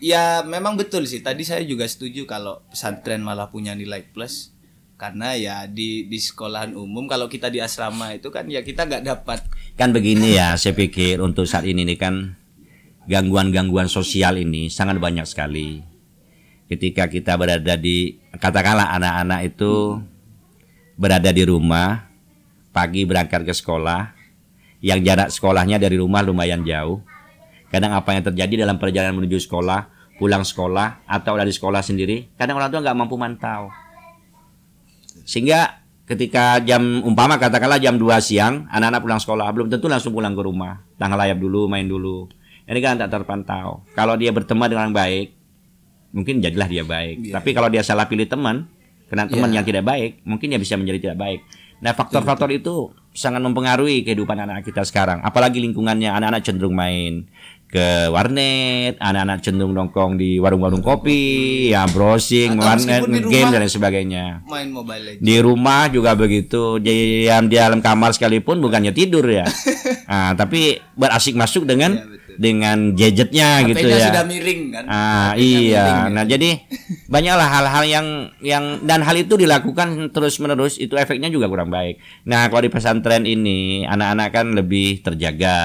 ya 0.00 0.44
memang 0.44 0.76
betul 0.76 1.04
sih. 1.08 1.20
Tadi 1.20 1.44
saya 1.44 1.62
juga 1.64 1.86
setuju 1.88 2.24
kalau 2.28 2.64
pesantren 2.68 3.22
malah 3.22 3.48
punya 3.48 3.72
nilai 3.76 4.04
plus. 4.04 4.52
Karena 4.96 5.36
ya 5.36 5.68
di 5.68 6.08
di 6.08 6.16
sekolahan 6.16 6.72
umum 6.72 7.04
kalau 7.04 7.28
kita 7.28 7.52
di 7.52 7.60
asrama 7.60 8.16
itu 8.16 8.32
kan 8.32 8.48
ya 8.48 8.64
kita 8.64 8.88
nggak 8.88 9.04
dapat. 9.04 9.44
Kan 9.76 9.92
begini 9.92 10.40
ya 10.40 10.56
saya 10.56 10.72
pikir 10.72 11.20
untuk 11.20 11.44
saat 11.44 11.68
ini 11.68 11.84
nih 11.84 12.00
kan 12.00 12.32
gangguan-gangguan 13.04 13.92
sosial 13.92 14.40
ini 14.40 14.72
sangat 14.72 14.96
banyak 14.96 15.28
sekali. 15.28 15.84
Ketika 16.66 17.12
kita 17.12 17.36
berada 17.36 17.76
di 17.76 18.16
katakanlah 18.40 18.96
anak-anak 18.96 19.40
itu 19.52 20.00
berada 20.96 21.28
di 21.28 21.44
rumah 21.44 22.08
pagi 22.72 23.04
berangkat 23.04 23.44
ke 23.44 23.52
sekolah 23.52 24.15
yang 24.86 25.02
jarak 25.02 25.34
sekolahnya 25.34 25.82
dari 25.82 25.98
rumah 25.98 26.22
lumayan 26.22 26.62
jauh. 26.62 27.02
Kadang 27.74 27.90
apa 27.90 28.14
yang 28.14 28.22
terjadi 28.22 28.62
dalam 28.62 28.78
perjalanan 28.78 29.18
menuju 29.18 29.42
sekolah 29.42 29.90
pulang 30.16 30.46
sekolah 30.46 31.02
atau 31.04 31.34
dari 31.34 31.50
sekolah 31.52 31.82
sendiri 31.82 32.30
kadang 32.38 32.56
orang 32.56 32.70
tua 32.70 32.80
nggak 32.86 32.94
mampu 32.96 33.18
mantau. 33.18 33.74
Sehingga 35.26 35.82
ketika 36.06 36.62
jam 36.62 37.02
umpama 37.02 37.34
katakanlah 37.36 37.82
jam 37.82 37.98
2 37.98 38.06
siang 38.22 38.70
anak-anak 38.70 39.02
pulang 39.02 39.20
sekolah 39.20 39.46
belum 39.50 39.66
tentu 39.74 39.90
langsung 39.90 40.14
pulang 40.14 40.38
ke 40.38 40.42
rumah. 40.46 40.86
Tanggal 40.94 41.18
layap 41.18 41.42
dulu 41.42 41.66
main 41.66 41.84
dulu. 41.84 42.30
Ini 42.66 42.78
kan 42.78 42.94
tak 43.02 43.10
terpantau. 43.10 43.82
Kalau 43.98 44.14
dia 44.14 44.30
berteman 44.30 44.70
dengan 44.70 44.86
orang 44.86 44.94
baik 44.94 45.26
mungkin 46.14 46.38
jadilah 46.38 46.70
dia 46.70 46.86
baik. 46.86 47.16
Iya, 47.26 47.32
tapi 47.42 47.50
kalau 47.52 47.68
dia 47.68 47.82
salah 47.82 48.06
pilih 48.06 48.30
teman 48.30 48.70
kena 49.10 49.26
teman 49.26 49.50
Iya. 49.50 49.60
yang 49.60 49.66
tidak 49.66 49.84
baik 49.84 50.22
mungkin 50.22 50.54
dia 50.54 50.60
bisa 50.62 50.78
menjadi 50.78 51.10
tidak 51.10 51.18
baik. 51.18 51.40
Nah 51.82 51.92
faktor-faktor 51.92 52.48
itu 52.54 52.94
sangat 53.16 53.40
mempengaruhi 53.40 54.04
kehidupan 54.04 54.36
anak 54.36 54.62
kita 54.62 54.84
sekarang 54.84 55.24
apalagi 55.24 55.58
lingkungannya 55.64 56.12
anak-anak 56.12 56.44
cenderung 56.44 56.76
main 56.76 57.24
ke 57.66 58.12
warnet 58.14 58.94
anak-anak 59.02 59.42
cenderung 59.42 59.74
nongkrong 59.74 60.14
di 60.14 60.38
warung-warung 60.38 60.84
kopi 60.84 61.72
ya 61.74 61.88
browsing 61.90 62.54
Atau 62.54 62.62
warnet 62.62 63.02
game 63.26 63.50
dan 63.50 63.58
lain 63.58 63.72
sebagainya 63.72 64.24
main 64.46 64.70
mobile 64.70 65.02
legends. 65.02 65.24
di 65.24 65.36
rumah 65.42 65.90
juga 65.90 66.14
begitu 66.14 66.78
di 66.78 67.26
yang 67.26 67.50
di 67.50 67.58
dalam 67.58 67.82
kamar 67.82 68.14
sekalipun 68.14 68.62
bukannya 68.62 68.94
tidur 68.94 69.26
ya 69.26 69.48
ah, 70.12 70.36
tapi 70.38 70.78
berasik 70.94 71.34
masuk 71.34 71.66
dengan 71.66 71.98
betul. 71.98 72.25
Dengan 72.36 72.92
gadgetnya 72.92 73.64
gitu 73.66 73.80
HP-nya 73.80 73.96
ya. 73.96 74.06
sudah 74.12 74.24
miring 74.28 74.62
kan. 74.72 74.84
ah 74.88 75.32
iya. 75.36 75.84
miring, 75.84 76.14
nah 76.14 76.24
kan. 76.24 76.32
jadi 76.32 76.50
banyaklah 77.08 77.48
hal-hal 77.48 77.84
yang 77.88 78.06
yang 78.44 78.64
dan 78.84 79.00
hal 79.02 79.16
itu 79.16 79.34
dilakukan 79.36 80.12
terus 80.12 80.36
menerus 80.38 80.76
itu 80.76 80.94
efeknya 80.94 81.32
juga 81.32 81.48
kurang 81.48 81.72
baik. 81.72 81.98
Nah 82.28 82.48
kalau 82.52 82.62
di 82.64 82.70
pesantren 82.70 83.24
ini 83.24 83.88
anak-anak 83.88 84.28
kan 84.32 84.46
lebih 84.52 85.00
terjaga. 85.02 85.58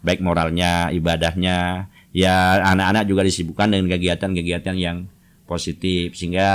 Baik 0.00 0.24
moralnya 0.24 0.88
ibadahnya. 0.94 1.90
Ya 2.10 2.64
anak-anak 2.64 3.04
juga 3.06 3.22
disibukkan 3.22 3.70
dengan 3.70 3.86
kegiatan-kegiatan 3.94 4.74
yang 4.74 5.06
positif 5.46 6.16
sehingga 6.18 6.48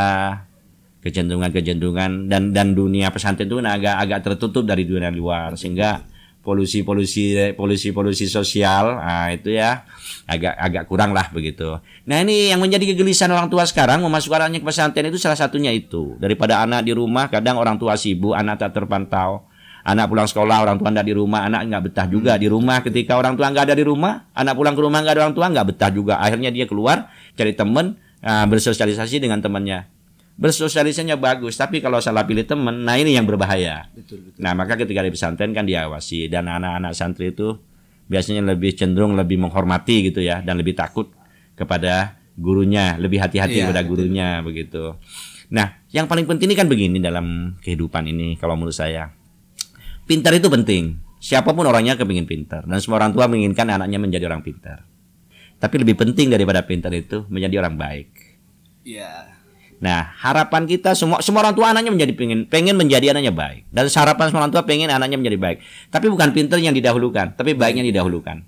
kecenderungan-kecenderungan 1.05 2.25
dan 2.25 2.49
dan 2.49 2.73
dunia 2.73 3.13
pesantren 3.13 3.45
itu 3.45 3.61
agak 3.61 3.95
agak 4.01 4.19
tertutup 4.25 4.65
dari 4.65 4.89
dunia 4.89 5.13
luar. 5.13 5.53
Sehingga 5.53 6.14
polusi-polusi 6.45 7.57
polusi-polusi 7.57 8.29
sosial. 8.29 9.01
Nah 9.01 9.33
itu 9.33 9.57
ya 9.57 9.83
agak 10.29 10.53
agak 10.53 10.83
kurang 10.85 11.11
lah 11.17 11.33
begitu. 11.33 11.81
Nah 12.05 12.21
ini 12.21 12.53
yang 12.53 12.61
menjadi 12.61 12.93
kegelisahan 12.93 13.33
orang 13.33 13.49
tua 13.49 13.65
sekarang 13.65 14.05
memasukkan 14.05 14.45
anaknya 14.45 14.61
ke 14.61 14.67
pesantren 14.69 15.09
itu 15.09 15.17
salah 15.17 15.35
satunya 15.35 15.73
itu. 15.73 16.13
Daripada 16.21 16.61
anak 16.61 16.85
di 16.85 16.93
rumah 16.93 17.33
kadang 17.33 17.57
orang 17.57 17.81
tua 17.81 17.97
sibuk 17.97 18.37
anak 18.37 18.61
tak 18.61 18.77
terpantau. 18.77 19.49
Anak 19.85 20.09
pulang 20.09 20.25
sekolah 20.25 20.65
orang 20.65 20.77
tua 20.81 20.89
nggak 20.93 21.05
di 21.05 21.13
rumah 21.13 21.45
anak 21.45 21.61
nggak 21.65 21.83
betah 21.89 22.07
juga 22.09 22.37
di 22.37 22.45
rumah. 22.45 22.85
Ketika 22.85 23.17
orang 23.17 23.33
tua 23.33 23.49
nggak 23.49 23.73
ada 23.73 23.75
di 23.77 23.85
rumah 23.85 24.29
anak 24.37 24.53
pulang 24.53 24.77
ke 24.77 24.81
rumah 24.85 25.01
nggak 25.01 25.13
ada 25.17 25.21
orang 25.25 25.35
tua 25.35 25.45
nggak 25.49 25.65
betah 25.73 25.89
juga. 25.89 26.21
Akhirnya 26.21 26.53
dia 26.53 26.69
keluar 26.69 27.09
cari 27.33 27.57
temen 27.57 27.97
ah, 28.21 28.45
bersosialisasi 28.45 29.17
dengan 29.17 29.41
temannya 29.41 29.94
bersosialisasinya 30.35 31.15
bagus 31.15 31.55
tapi 31.55 31.79
kalau 31.79 32.03
salah 32.03 32.27
pilih 32.27 32.43
temen 32.43 32.83
nah 32.83 32.99
ini 32.99 33.15
yang 33.15 33.23
berbahaya 33.23 33.87
Betul 33.95 34.19
betul. 34.27 34.39
nah 34.43 34.51
maka 34.51 34.75
ketika 34.75 34.99
di 34.99 35.11
pesantren 35.15 35.55
kan 35.55 35.63
diawasi 35.63 36.27
dan 36.27 36.51
anak-anak 36.51 36.91
santri 36.91 37.31
itu 37.31 37.55
biasanya 38.05 38.43
lebih 38.53 38.75
cenderung 38.75 39.15
lebih 39.15 39.39
menghormati 39.39 40.11
gitu 40.11 40.19
ya 40.19 40.43
dan 40.43 40.59
lebih 40.59 40.75
takut 40.77 41.09
kepada 41.55 42.19
gurunya, 42.35 42.99
lebih 42.99 43.23
hati-hati 43.23 43.63
Iya, 43.63 43.71
kepada 43.71 43.81
betul. 43.81 43.91
gurunya 43.95 44.27
begitu. 44.43 44.83
Nah, 45.49 45.79
yang 45.89 46.05
paling 46.05 46.27
penting 46.27 46.51
ini 46.51 46.55
kan 46.59 46.67
begini 46.67 46.99
dalam 46.99 47.55
kehidupan 47.63 48.03
ini 48.11 48.35
kalau 48.35 48.59
menurut 48.59 48.75
saya. 48.75 49.07
Pintar 50.03 50.35
itu 50.35 50.51
penting. 50.51 50.99
Siapa 51.17 51.55
pun 51.55 51.65
orangnya 51.65 51.97
kepingin 51.97 52.27
pintar 52.29 52.67
dan 52.67 52.77
semua 52.77 53.01
orang 53.01 53.15
tua 53.15 53.25
menginginkan 53.25 53.65
anaknya 53.71 53.97
menjadi 53.97 54.27
orang 54.29 54.43
pintar. 54.45 54.83
Tapi 55.57 55.75
lebih 55.81 55.95
penting 55.97 56.29
daripada 56.29 56.61
pintar 56.67 56.93
itu 56.93 57.23
menjadi 57.31 57.63
orang 57.65 57.79
baik. 57.79 58.09
Iya. 58.85 59.34
Nah, 59.83 60.15
harapan 60.23 60.63
kita 60.63 60.95
semua 60.95 61.19
semua 61.19 61.43
orang 61.43 61.55
tua 61.55 61.75
anaknya 61.75 61.91
menjadi 61.91 62.13
pengen 62.15 62.39
pengen 62.47 62.75
menjadi 62.79 63.11
anaknya 63.11 63.35
baik. 63.35 63.67
Dan 63.69 63.91
harapan 63.91 64.25
semua 64.31 64.41
orang 64.47 64.53
tua 64.55 64.63
pengen 64.63 64.87
anaknya 64.87 65.19
menjadi 65.19 65.37
baik. 65.37 65.57
Tapi 65.91 66.05
bukan 66.07 66.31
pintar 66.31 66.59
yang 66.63 66.71
didahulukan, 66.71 67.35
tapi 67.35 67.53
baiknya 67.53 67.83
didahulukan. 67.83 68.41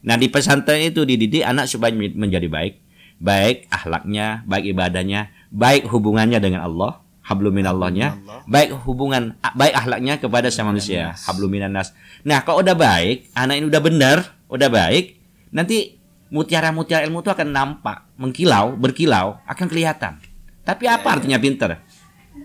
Nah, 0.00 0.16
di 0.16 0.32
pesantren 0.32 0.80
itu 0.80 1.04
dididik 1.04 1.44
anak 1.44 1.68
supaya 1.68 1.92
menjadi 1.92 2.48
baik, 2.48 2.80
baik 3.20 3.68
akhlaknya, 3.68 4.44
baik 4.48 4.72
ibadahnya, 4.72 5.28
baik 5.52 5.84
hubungannya 5.88 6.40
dengan 6.40 6.64
Allah, 6.64 7.04
hablum 7.20 7.52
minallahnya, 7.52 8.16
baik 8.48 8.72
hubungan 8.88 9.36
baik 9.52 9.74
akhlaknya 9.76 10.16
kepada 10.16 10.48
sama 10.48 10.72
manusia, 10.72 11.12
hablum 11.28 11.52
minannas. 11.52 11.92
Nah, 12.24 12.40
kalau 12.44 12.64
udah 12.64 12.72
baik, 12.72 13.28
anak 13.36 13.60
ini 13.60 13.66
udah 13.68 13.82
benar, 13.84 14.18
udah 14.48 14.68
baik, 14.72 15.20
nanti 15.52 16.00
mutiara-mutiara 16.32 17.04
ilmu 17.04 17.20
itu 17.20 17.30
akan 17.30 17.48
nampak, 17.52 18.08
mengkilau, 18.16 18.78
berkilau, 18.80 19.36
akan 19.44 19.66
kelihatan. 19.68 20.29
Tapi 20.64 20.84
apa 20.86 21.08
artinya 21.18 21.40
pinter? 21.40 21.80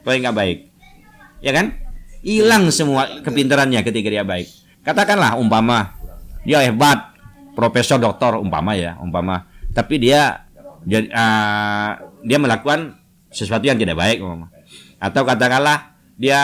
Kalau 0.01 0.17
nggak 0.17 0.35
baik, 0.35 0.57
ya 1.41 1.51
kan? 1.53 1.75
Hilang 2.25 2.73
semua 2.73 3.21
kepintarannya 3.21 3.85
ketika 3.85 4.09
dia 4.09 4.25
baik. 4.25 4.49
Katakanlah 4.81 5.37
umpama 5.37 5.93
dia 6.45 6.61
hebat, 6.61 7.13
profesor, 7.57 7.97
doktor, 7.97 8.37
umpama 8.37 8.77
ya, 8.77 8.97
umpama. 9.01 9.49
Tapi 9.73 9.97
dia 9.97 10.45
jadi 10.85 11.09
eh, 11.09 11.91
dia 12.21 12.37
melakukan 12.37 13.01
sesuatu 13.33 13.65
yang 13.65 13.81
tidak 13.81 13.97
baik, 13.97 14.21
umpama. 14.21 14.53
Atau 15.01 15.25
katakanlah 15.25 15.97
dia 16.15 16.39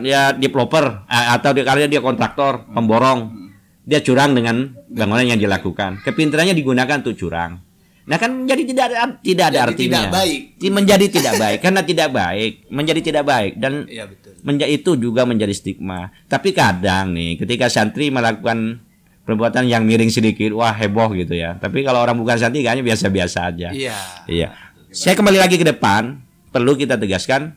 dia 0.00 0.32
developer 0.32 1.04
eh, 1.10 1.28
atau 1.34 1.50
dia 1.50 1.66
kalian 1.66 1.90
dia 1.90 2.02
kontraktor, 2.02 2.70
pemborong. 2.70 3.42
Dia 3.84 4.00
curang 4.00 4.32
dengan 4.32 4.72
bangunan 4.88 5.28
yang 5.28 5.36
dilakukan. 5.36 6.00
Kepintarannya 6.00 6.56
digunakan 6.56 7.04
untuk 7.04 7.20
curang. 7.20 7.60
Nah 8.04 8.20
kan 8.20 8.44
menjadi 8.44 8.62
tidak 8.68 8.84
ada 8.92 8.96
tidak 9.16 9.44
ada 9.48 9.58
Jadi 9.64 9.68
artinya. 9.72 9.88
tidak 9.96 10.12
baik. 10.12 10.40
Menjadi 10.68 11.06
tidak 11.08 11.34
baik 11.40 11.58
karena 11.64 11.80
tidak 11.80 12.08
baik, 12.12 12.52
menjadi 12.68 13.00
tidak 13.00 13.24
baik 13.24 13.52
dan 13.56 13.72
Iya 13.88 14.04
betul. 14.04 14.32
menjadi 14.44 14.70
itu 14.76 14.90
juga 15.00 15.22
menjadi 15.24 15.54
stigma. 15.56 16.12
Tapi 16.28 16.52
kadang 16.52 17.16
nih 17.16 17.40
ketika 17.40 17.72
santri 17.72 18.12
melakukan 18.12 18.84
perbuatan 19.24 19.64
yang 19.64 19.88
miring 19.88 20.12
sedikit, 20.12 20.52
wah 20.52 20.76
heboh 20.76 21.16
gitu 21.16 21.32
ya. 21.32 21.56
Tapi 21.56 21.80
kalau 21.80 22.04
orang 22.04 22.20
bukan 22.20 22.36
santri 22.36 22.60
kayaknya 22.60 22.84
biasa-biasa 22.84 23.38
aja. 23.48 23.68
Iya. 23.72 23.96
Iya. 24.28 24.48
Saya 24.92 25.16
kembali 25.16 25.40
lagi 25.40 25.56
ke 25.56 25.64
depan, 25.64 26.20
perlu 26.52 26.76
kita 26.76 27.00
tegaskan. 27.00 27.56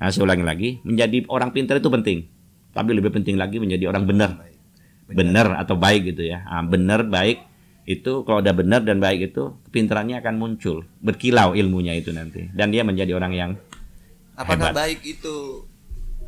Nah, 0.00 0.08
saya 0.08 0.24
ulangi 0.24 0.44
lagi, 0.44 0.68
menjadi 0.88 1.28
orang 1.28 1.52
pintar 1.52 1.76
itu 1.76 1.88
penting. 1.92 2.24
Tapi 2.72 2.90
lebih 2.96 3.12
penting 3.12 3.36
lagi 3.36 3.60
menjadi 3.60 3.92
orang 3.92 4.08
benar. 4.08 4.40
Benar 5.06 5.56
atau 5.60 5.76
baik 5.76 6.16
gitu 6.16 6.24
ya. 6.24 6.44
Ah, 6.48 6.64
benar, 6.64 7.04
baik 7.04 7.44
itu 7.86 8.26
kalau 8.26 8.42
udah 8.42 8.54
benar 8.54 8.82
dan 8.82 8.98
baik 8.98 9.30
itu 9.30 9.54
kepintarannya 9.70 10.18
akan 10.18 10.34
muncul, 10.36 10.82
berkilau 10.98 11.54
ilmunya 11.54 11.94
itu 11.94 12.10
nanti 12.10 12.50
dan 12.50 12.74
dia 12.74 12.82
menjadi 12.82 13.14
orang 13.14 13.32
yang 13.32 13.50
Apakah 14.36 14.68
Hebat. 14.68 14.76
baik 14.76 15.00
itu 15.06 15.64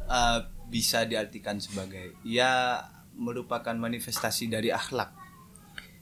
uh, 0.09 0.39
bisa 0.73 1.05
diartikan 1.05 1.61
sebagai 1.61 2.17
ya 2.25 2.81
merupakan 3.13 3.77
manifestasi 3.77 4.49
dari 4.49 4.73
akhlak? 4.73 5.13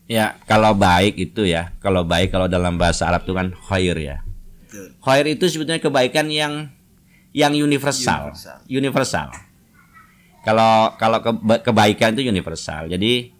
ya 0.07 0.39
kalau 0.47 0.71
baik 0.71 1.19
itu 1.19 1.43
ya, 1.43 1.75
kalau 1.83 2.07
baik 2.07 2.31
kalau 2.31 2.47
dalam 2.47 2.79
bahasa 2.79 3.11
Arab 3.11 3.27
itu 3.27 3.35
kan 3.35 3.51
khair 3.67 3.99
ya. 3.99 4.17
Betul. 4.63 4.95
Khair 5.03 5.27
itu 5.27 5.45
sebetulnya 5.51 5.83
kebaikan 5.83 6.31
yang 6.31 6.71
yang 7.35 7.51
universal. 7.59 8.31
Universal. 8.31 8.59
Universal. 8.71 9.29
Kalau 10.47 10.95
kalau 10.95 11.19
keba- 11.19 11.59
kebaikan 11.59 12.15
itu 12.15 12.23
universal. 12.31 12.87
Jadi 12.87 13.35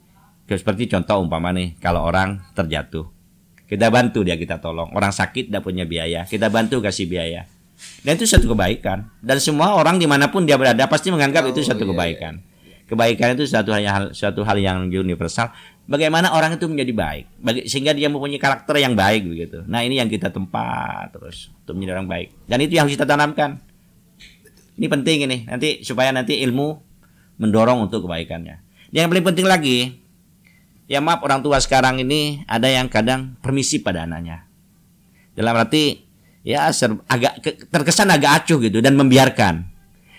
seperti 0.55 0.87
contoh 0.87 1.27
umpama 1.27 1.51
nih, 1.51 1.75
kalau 1.83 2.07
orang 2.07 2.39
terjatuh, 2.55 3.11
kita 3.67 3.91
bantu 3.91 4.23
dia, 4.23 4.39
kita 4.39 4.63
tolong. 4.63 4.95
Orang 4.95 5.11
sakit 5.11 5.51
tidak 5.51 5.67
punya 5.67 5.83
biaya, 5.83 6.23
kita 6.23 6.47
bantu 6.47 6.79
kasih 6.79 7.11
biaya. 7.11 7.51
Dan 8.07 8.15
itu 8.17 8.25
satu 8.25 8.55
kebaikan. 8.55 9.11
Dan 9.19 9.43
semua 9.43 9.75
orang 9.75 9.99
di 9.99 10.07
mana 10.07 10.31
pun 10.31 10.47
dia 10.47 10.55
berada 10.57 10.87
pasti 10.87 11.11
menganggap 11.11 11.51
itu 11.51 11.61
Oh, 11.61 11.69
satu 11.75 11.83
iya, 11.85 11.91
kebaikan. 11.93 12.35
Kebaikan 12.87 13.35
itu 13.35 13.45
satu 13.51 13.75
hal 13.75 14.15
suatu 14.15 14.47
hal 14.47 14.57
yang 14.63 14.87
universal. 14.87 15.51
Bagaimana 15.91 16.31
orang 16.35 16.55
itu 16.59 16.67
menjadi 16.71 16.95
baik, 16.95 17.25
bagi, 17.43 17.61
sehingga 17.67 17.95
dia 17.95 18.07
mempunyai 18.07 18.39
karakter 18.39 18.79
yang 18.79 18.95
baik 18.95 19.27
begitu. 19.27 19.63
Nah 19.67 19.83
ini 19.83 19.99
yang 19.99 20.11
kita 20.11 20.31
tempat 20.31 21.15
terus 21.15 21.51
untuk 21.63 21.79
menjadi 21.79 21.99
orang 21.99 22.09
baik. 22.11 22.29
Dan 22.47 22.59
itu 22.63 22.73
yang 22.79 22.87
harus 22.87 22.95
kita 22.95 23.07
tanamkan. 23.07 23.59
Ini 24.79 24.87
penting 24.87 25.19
ini 25.27 25.39
nanti 25.47 25.83
supaya 25.83 26.11
nanti 26.15 26.39
ilmu 26.43 26.79
mendorong 27.39 27.87
untuk 27.87 28.07
kebaikannya. 28.07 28.63
Yang 28.95 29.07
paling 29.11 29.27
penting 29.27 29.47
lagi, 29.47 30.06
ya 30.87 31.03
maaf 31.03 31.23
orang 31.23 31.43
tua 31.43 31.59
sekarang 31.59 31.99
ini 32.01 32.43
ada 32.47 32.67
yang 32.71 32.87
kadang 32.87 33.35
permisi 33.43 33.83
pada 33.83 34.07
anaknya. 34.07 34.47
Dalam 35.37 35.53
arti 35.53 36.01
ya 36.47 36.71
ser- 36.73 37.03
agak 37.11 37.43
ke- 37.43 37.59
terkesan 37.69 38.09
agak 38.09 38.43
acuh 38.43 38.59
gitu 38.63 38.79
dan 38.81 38.95
membiarkan. 38.97 39.77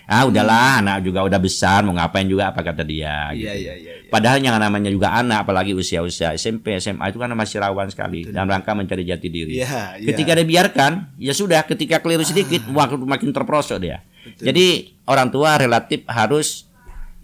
Ah 0.08 0.23
udahlah 0.23 0.80
anak 0.80 1.03
juga 1.03 1.19
udah 1.19 1.36
besar 1.36 1.84
mau 1.84 1.91
ngapain 1.91 2.23
juga 2.23 2.47
apa 2.56 2.63
kata 2.63 2.80
dia. 2.88 3.27
Iya 3.36 3.36
gitu. 3.36 3.43
iya 3.43 3.73
iya. 3.75 3.91
iya. 3.99 4.08
Padahal 4.08 4.39
yang 4.39 4.56
namanya 4.56 4.88
juga 4.88 5.12
anak 5.12 5.43
apalagi 5.43 5.75
usia-usia 5.75 6.32
SMP, 6.32 6.80
SMA 6.80 7.12
itu 7.12 7.19
kan 7.19 7.27
masih 7.36 7.60
rawan 7.60 7.91
sekali 7.91 8.23
dalam 8.23 8.47
rangka 8.47 8.71
mencari 8.71 9.03
jati 9.03 9.27
diri. 9.27 9.60
Iya, 9.60 9.99
iya. 9.99 10.08
Ketika 10.08 10.32
dibiarkan, 10.32 11.12
ya 11.19 11.36
sudah 11.36 11.60
ketika 11.67 11.99
keliru 11.99 12.23
sedikit 12.23 12.63
wah 12.71 12.88
makin 12.88 13.36
terperosok 13.36 13.84
dia. 13.84 13.99
Jadi 14.39 14.95
orang 15.12 15.27
tua 15.27 15.60
relatif 15.60 16.08
harus 16.08 16.66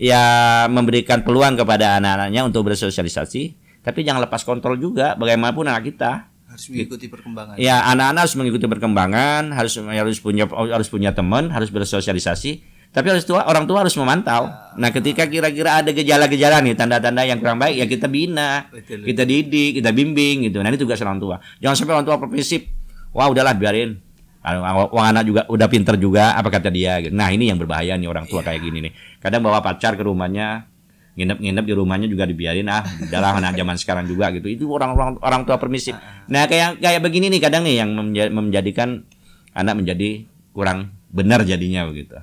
ya 0.03 0.23
memberikan 0.67 1.23
peluang 1.23 1.55
kepada 1.55 1.95
anak-anaknya 2.03 2.43
untuk 2.43 2.67
bersosialisasi, 2.67 3.55
tapi 3.79 4.03
jangan 4.03 4.27
lepas 4.27 4.43
kontrol 4.43 4.75
juga 4.75 5.15
bagaimanapun 5.15 5.63
anak 5.71 5.87
kita. 5.95 6.27
Harus 6.51 6.67
mengikuti 6.69 7.07
perkembangan. 7.07 7.55
Ya 7.55 7.87
anak-anak 7.87 8.21
harus 8.27 8.35
mengikuti 8.35 8.65
perkembangan, 8.67 9.55
harus 9.55 9.79
harus 9.79 10.19
punya 10.19 10.45
harus 10.51 10.87
punya 10.91 11.15
teman, 11.15 11.47
harus 11.55 11.71
bersosialisasi. 11.71 12.75
Tapi 12.93 13.09
harus 13.09 13.25
tua, 13.25 13.41
orang 13.49 13.65
tua 13.65 13.81
harus 13.81 13.97
memantau. 13.97 14.53
Nah, 14.77 14.93
ketika 14.93 15.25
kira-kira 15.25 15.81
ada 15.81 15.89
gejala-gejala 15.89 16.61
nih, 16.61 16.77
tanda-tanda 16.77 17.25
yang 17.25 17.41
kurang 17.41 17.57
baik, 17.57 17.81
ya 17.81 17.85
kita 17.89 18.05
bina, 18.05 18.69
Betul. 18.69 19.01
kita 19.01 19.25
didik, 19.25 19.81
kita 19.81 19.89
bimbing 19.89 20.45
gitu. 20.45 20.61
Nah, 20.61 20.69
ini 20.69 20.77
tugas 20.77 21.01
orang 21.01 21.17
tua. 21.17 21.41
Jangan 21.57 21.73
sampai 21.73 21.93
orang 21.97 22.05
tua 22.05 22.21
permisif. 22.21 22.69
Wah, 23.09 23.33
udahlah 23.33 23.57
biarin. 23.57 23.97
Ah, 24.43 24.59
Wong 24.91 25.05
anak 25.07 25.23
juga 25.23 25.41
udah 25.47 25.67
pinter 25.71 25.95
juga, 25.95 26.35
apa 26.35 26.51
kata 26.51 26.67
dia? 26.67 26.99
Nah, 27.09 27.31
ini 27.31 27.47
yang 27.47 27.55
berbahaya 27.55 27.95
nih 27.95 28.11
orang 28.11 28.27
tua 28.27 28.43
kayak 28.43 28.59
gini 28.59 28.83
nih. 28.83 28.91
Kadang 29.23 29.39
bawa 29.39 29.63
pacar 29.63 29.95
ke 29.95 30.03
rumahnya, 30.03 30.67
nginep-nginep 31.15 31.63
di 31.63 31.73
rumahnya 31.73 32.07
juga 32.09 32.25
dibiarin 32.25 32.65
ah 32.67 32.81
udahlah 32.81 33.37
anak 33.37 33.53
zaman 33.53 33.77
sekarang 33.77 34.09
juga 34.09 34.33
gitu 34.33 34.49
itu 34.49 34.65
orang-orang 34.65 35.21
orang 35.21 35.45
tua 35.45 35.61
permisif 35.61 35.93
nah 36.25 36.49
kayak 36.49 36.81
kayak 36.81 37.05
begini 37.05 37.29
nih 37.29 37.37
kadang 37.37 37.61
nih 37.69 37.85
yang 37.85 37.93
menja- 37.93 38.33
menjadikan 38.33 39.05
anak 39.53 39.77
menjadi 39.77 40.25
kurang 40.57 40.89
benar 41.13 41.45
jadinya 41.45 41.85
begitu 41.85 42.17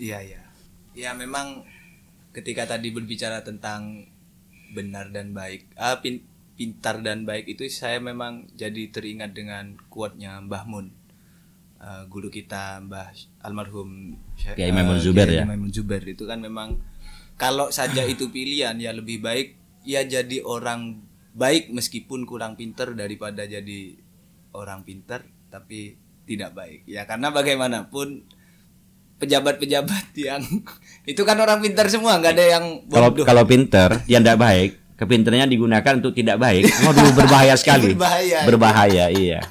Iya 0.00 0.18
iya. 0.24 0.40
Ya 0.98 1.14
memang 1.14 1.62
ketika 2.34 2.66
tadi 2.66 2.90
berbicara 2.90 3.44
tentang 3.46 4.08
benar 4.72 5.12
dan 5.14 5.30
baik, 5.30 5.68
ah, 5.78 6.00
pin- 6.02 6.24
pintar 6.58 7.04
dan 7.04 7.22
baik 7.22 7.46
itu 7.46 7.68
saya 7.70 8.00
memang 8.00 8.50
jadi 8.56 8.88
teringat 8.90 9.30
dengan 9.30 9.76
kuatnya 9.92 10.42
Mbah 10.42 10.64
Mun. 10.66 10.90
Eh, 11.82 12.06
guru 12.06 12.30
kita 12.30 12.78
Mbah 12.86 13.10
almarhum 13.42 14.14
Kiai 14.38 14.70
Maimun 14.70 14.96
eh, 14.96 15.02
Zubair 15.02 15.26
Kiai 15.26 15.42
ya? 15.42 15.44
Maimun 15.50 15.74
Zubair. 15.74 16.06
Itu 16.06 16.30
kan 16.30 16.38
memang 16.38 16.78
kalau 17.34 17.74
saja 17.74 18.06
itu 18.06 18.30
pilihan 18.30 18.78
ya 18.78 18.94
lebih 18.94 19.18
baik 19.18 19.58
ya 19.82 20.06
jadi 20.06 20.46
orang 20.46 21.02
baik 21.34 21.74
meskipun 21.74 22.22
kurang 22.22 22.54
pintar 22.54 22.94
daripada 22.94 23.42
jadi 23.50 23.98
orang 24.54 24.86
pintar 24.86 25.26
tapi 25.50 25.98
tidak 26.22 26.54
baik. 26.54 26.86
Ya 26.86 27.02
karena 27.02 27.34
bagaimanapun 27.34 28.30
pejabat-pejabat 29.18 30.14
yang 30.30 30.46
itu 31.02 31.22
kan 31.26 31.34
orang 31.42 31.58
pintar 31.58 31.90
semua 31.90 32.14
nggak 32.22 32.34
ada 32.38 32.46
yang 32.46 32.64
kalau 32.86 33.10
bodoh. 33.10 33.26
kalau 33.26 33.42
pinter 33.42 34.06
dia 34.06 34.22
tidak 34.22 34.38
baik 34.38 34.70
kepintarannya 35.02 35.50
digunakan 35.50 35.98
untuk 35.98 36.14
tidak 36.14 36.38
baik. 36.38 36.62
Waduh 36.86 37.10
berbahaya 37.10 37.58
sekali. 37.58 37.98
Berbahaya. 37.98 38.46
berbahaya 38.46 39.04
iya. 39.10 39.42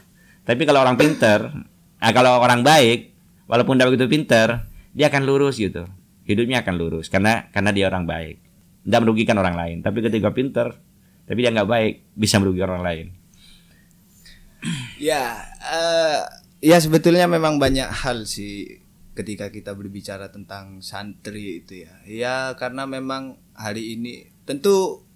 Tapi 0.48 0.63
kalau 0.63 0.80
orang 0.80 0.96
pinter 0.96 1.70
nah 2.02 2.12
kalau 2.12 2.42
orang 2.42 2.66
baik 2.66 3.14
walaupun 3.46 3.78
tidak 3.78 3.94
begitu 3.94 4.08
pinter 4.10 4.66
dia 4.92 5.08
akan 5.08 5.24
lurus 5.24 5.56
gitu. 5.60 5.88
Hidupnya 6.28 6.64
akan 6.64 6.76
lurus 6.78 7.08
karena 7.08 7.48
karena 7.52 7.72
dia 7.72 7.88
orang 7.88 8.04
baik. 8.08 8.38
Tidak 8.84 9.00
merugikan 9.04 9.38
orang 9.40 9.56
lain. 9.56 9.78
Tapi 9.80 10.04
ketika 10.04 10.34
pinter 10.36 10.76
tapi 11.26 11.40
dia 11.44 11.52
nggak 11.54 11.70
baik 11.70 11.94
bisa 12.16 12.42
merugikan 12.44 12.76
orang 12.76 12.86
lain. 12.86 13.08
Ya, 15.02 15.42
eh, 15.66 16.22
ya 16.62 16.78
sebetulnya 16.78 17.26
memang 17.26 17.58
banyak 17.58 17.90
hal 17.90 18.30
sih 18.30 18.84
ketika 19.18 19.50
kita 19.50 19.74
berbicara 19.74 20.30
tentang 20.30 20.80
santri 20.84 21.64
itu 21.64 21.88
ya. 21.88 21.94
Ya 22.06 22.36
karena 22.56 22.86
memang 22.86 23.42
hari 23.58 23.98
ini 23.98 24.30
tentu 24.46 25.08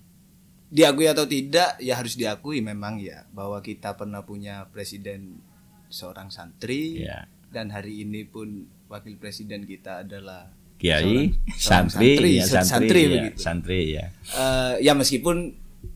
diakui 0.74 1.06
atau 1.08 1.30
tidak 1.30 1.78
ya 1.80 1.96
harus 1.96 2.18
diakui 2.18 2.60
memang 2.60 3.00
ya 3.00 3.30
bahwa 3.32 3.62
kita 3.62 3.94
pernah 3.96 4.26
punya 4.26 4.68
presiden 4.74 5.40
seorang 5.88 6.28
santri 6.28 7.02
Ya. 7.02 7.26
dan 7.50 7.70
hari 7.70 8.02
ini 8.02 8.24
pun 8.24 8.64
wakil 8.86 9.16
presiden 9.16 9.64
kita 9.64 10.02
adalah 10.02 10.50
Kiai, 10.76 11.32
seorang 11.50 11.88
santri, 11.88 12.10
santri, 12.12 12.32
ya, 12.34 12.44
santri, 12.44 12.68
santri 12.68 13.00
ya, 13.00 13.10
begitu. 13.12 13.38
santri 13.38 13.80
ya. 13.92 14.06
eh, 14.34 14.74
ya 14.82 14.94
meskipun 14.94 15.38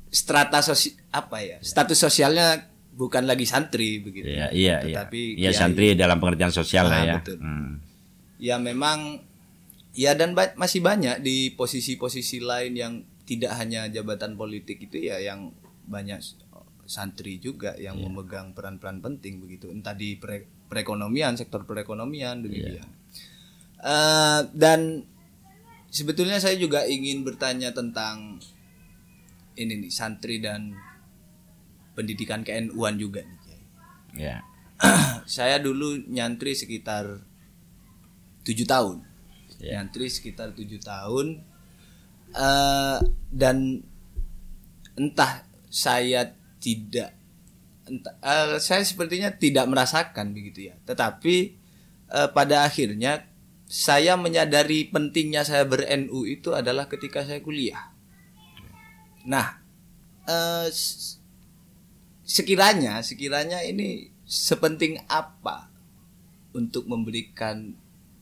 strata 0.08 0.60
sosi 0.60 0.89
apa 1.10 1.38
ya 1.39 1.58
status 1.60 1.99
sosialnya 1.99 2.65
bukan 2.91 3.23
lagi 3.23 3.43
santri 3.43 3.99
begitu 3.99 4.25
Iya, 4.25 4.49
iya, 4.49 4.75
iya. 4.82 5.06
Tetapi 5.06 5.21
Ya 5.36 5.49
kiai. 5.49 5.56
santri 5.56 5.88
dalam 5.93 6.17
pengertian 6.17 6.49
sosial 6.49 6.86
lah 6.86 6.97
Ah, 6.97 7.06
ya. 7.06 7.15
betul. 7.19 7.38
Hmm. 7.38 7.71
ya 8.38 8.56
memang 8.56 9.19
ya 9.91 10.13
dan 10.13 10.32
ba- 10.32 10.56
masih 10.56 10.80
banyak 10.80 11.19
di 11.19 11.52
posisi-posisi 11.54 12.39
lain 12.39 12.73
yang 12.73 12.93
tidak 13.23 13.52
hanya 13.54 13.86
jabatan 13.86 14.34
politik 14.34 14.80
itu 14.82 15.06
ya 15.06 15.19
yang 15.19 15.52
banyak 15.86 16.17
santri 16.89 17.38
juga 17.38 17.78
yang 17.78 17.95
Iya. 17.95 18.10
memegang 18.10 18.58
peran-peran 18.58 18.97
penting 18.97 19.38
begitu 19.38 19.69
entah 19.69 19.93
di 19.93 20.17
pere- 20.17 20.49
perekonomian 20.65 21.38
sektor 21.38 21.62
perekonomian 21.62 22.41
demikian 22.41 22.82
Iya. 22.82 22.97
Eh, 23.80 24.41
dan 24.52 25.06
sebetulnya 25.88 26.36
saya 26.36 26.58
juga 26.58 26.84
ingin 26.84 27.21
bertanya 27.21 27.69
tentang 27.71 28.41
ini 29.54 29.86
nih 29.86 29.91
santri 29.93 30.41
dan 30.41 30.73
pendidikan 31.93 32.41
KNU-an 32.41 32.97
juga 32.97 33.21
nih 33.21 33.38
Kiai. 33.39 33.63
Ya. 34.17 34.38
saya 35.30 35.60
dulu 35.60 36.10
nyantri 36.10 36.52
sekitar 36.52 37.21
tujuh 38.41 38.65
tahun 38.65 39.06
Ya. 39.60 39.78
nyantri 39.78 40.10
sekitar 40.10 40.52
tujuh 40.52 40.82
tahun 40.82 41.45
Eh, 42.30 42.99
dan 43.32 43.82
entah 44.93 45.41
saya 45.65 46.30
tidak 46.59 47.15
entah, 47.87 48.15
eh, 48.21 48.59
saya 48.61 48.83
sepertinya 48.85 49.31
tidak 49.33 49.65
merasakan 49.65 50.31
begitu 50.35 50.69
ya 50.71 50.75
tetapi 50.85 51.35
eh, 52.11 52.29
pada 52.35 52.63
akhirnya 52.67 53.25
saya 53.69 54.17
menyadari 54.17 54.89
pentingnya 54.89 55.45
saya 55.45 55.65
ber-NU 55.65 56.25
itu 56.25 56.53
adalah 56.53 56.89
ketika 56.89 57.23
saya 57.25 57.39
kuliah 57.41 57.93
nah 59.25 59.57
s- 60.69 61.17
sekiranya 62.21 63.01
sekiranya 63.01 63.65
ini 63.65 64.13
sepenting 64.29 65.01
apa 65.09 65.69
untuk 66.53 66.85
memberikan 66.85 67.73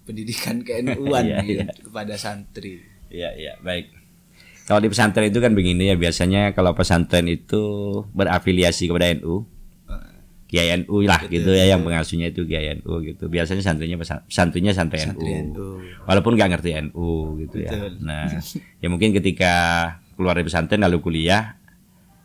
pendidikan 0.07 0.63
KNU-an 0.63 1.27
Iya, 1.27 1.37
gitu 1.43 1.63
iya. 1.67 1.83
kepada 1.83 2.15
santri. 2.15 2.79
Iya, 3.11 3.35
iya, 3.35 3.53
baik. 3.59 3.91
Kalau 4.67 4.83
di 4.83 4.91
pesantren 4.91 5.25
itu 5.25 5.39
kan 5.39 5.55
begini 5.55 5.87
ya, 5.87 5.95
biasanya 5.95 6.51
kalau 6.51 6.75
pesantren 6.75 7.23
itu 7.25 7.63
berafiliasi 8.11 8.85
kepada 8.85 9.07
NU, 9.15 9.47
Kiai 10.43 10.71
NU 10.77 11.03
lah 11.03 11.23
gitu 11.25 11.51
ya 11.51 11.67
yang 11.67 11.83
pengasuhnya 11.83 12.31
itu 12.31 12.43
Kiai 12.43 12.75
NU 12.75 12.99
gitu. 13.01 13.27
Biasanya 13.27 13.59
santrinya 13.59 13.95
pesan- 13.95 14.23
santrinya 14.27 14.71
santri, 14.71 14.99
Santri 14.99 15.39
NU. 15.41 15.51
NU. 15.51 15.67
Walaupun 16.03 16.35
nggak 16.35 16.49
ngerti 16.51 16.69
NU 16.85 17.07
gitu 17.41 17.57
ya. 17.59 17.71
Betul. 17.71 17.91
Nah, 18.01 18.27
ya 18.77 18.87
mungkin 18.87 19.11
ketika 19.11 19.53
keluar 20.15 20.35
dari 20.35 20.43
pesantren 20.43 20.79
lalu 20.79 20.99
kuliah 20.99 21.55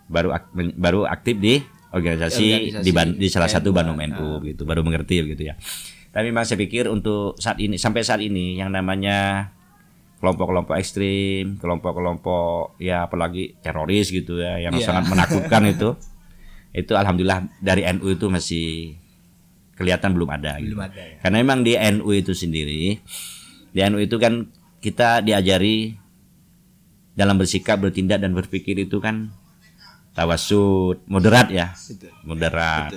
baru 0.06 0.30
ak- 0.32 0.50
baru 0.74 1.02
aktif 1.04 1.34
di 1.36 1.62
organisasi, 1.90 2.46
Organisasi 2.74 2.82
di, 2.82 2.90
ban- 2.90 3.14
di 3.14 3.26
salah 3.26 3.46
satu 3.48 3.70
NU, 3.70 3.76
Bandung 3.76 3.98
NU 3.98 4.28
gitu, 4.44 4.62
baru 4.62 4.82
mengerti 4.82 5.22
gitu 5.28 5.42
ya. 5.42 5.54
Tapi 6.10 6.28
memang 6.28 6.42
saya 6.42 6.58
pikir 6.58 6.86
untuk 6.86 7.38
saat 7.38 7.58
ini 7.58 7.74
sampai 7.74 8.02
saat 8.02 8.18
ini 8.18 8.54
yang 8.54 8.70
namanya 8.70 9.50
kelompok-kelompok 10.22 10.78
ekstrim, 10.78 11.58
kelompok-kelompok 11.58 12.78
ya 12.78 13.04
apalagi 13.04 13.58
teroris 13.58 14.06
gitu 14.08 14.38
ya 14.38 14.56
yang 14.56 14.78
Iya. 14.78 14.86
sangat 14.86 15.10
menakutkan 15.10 15.62
itu. 15.66 15.98
Itu 16.70 16.94
alhamdulillah 16.94 17.50
dari 17.58 17.82
NU 17.90 18.06
itu 18.08 18.30
masih 18.30 18.94
kelihatan 19.74 20.14
belum 20.14 20.30
ada 20.30 20.62
gitu. 20.62 20.78
Belum 20.78 20.86
ada 20.86 21.02
ya. 21.02 21.16
Karena 21.20 21.36
memang 21.42 21.60
di 21.60 21.74
NU 21.74 22.06
itu 22.14 22.32
sendiri, 22.32 23.02
di 23.68 23.80
NU 23.82 23.98
itu 23.98 24.14
kan 24.16 24.46
kita 24.78 25.20
diajari 25.20 25.98
dalam 27.12 27.34
bersikap, 27.34 27.76
bertindak 27.76 28.22
dan 28.22 28.30
berpikir 28.32 28.78
itu 28.78 29.02
kan 29.02 29.34
tawasud, 30.12 31.02
moderat 31.04 31.50
ya, 31.50 31.74
moderat, 32.22 32.94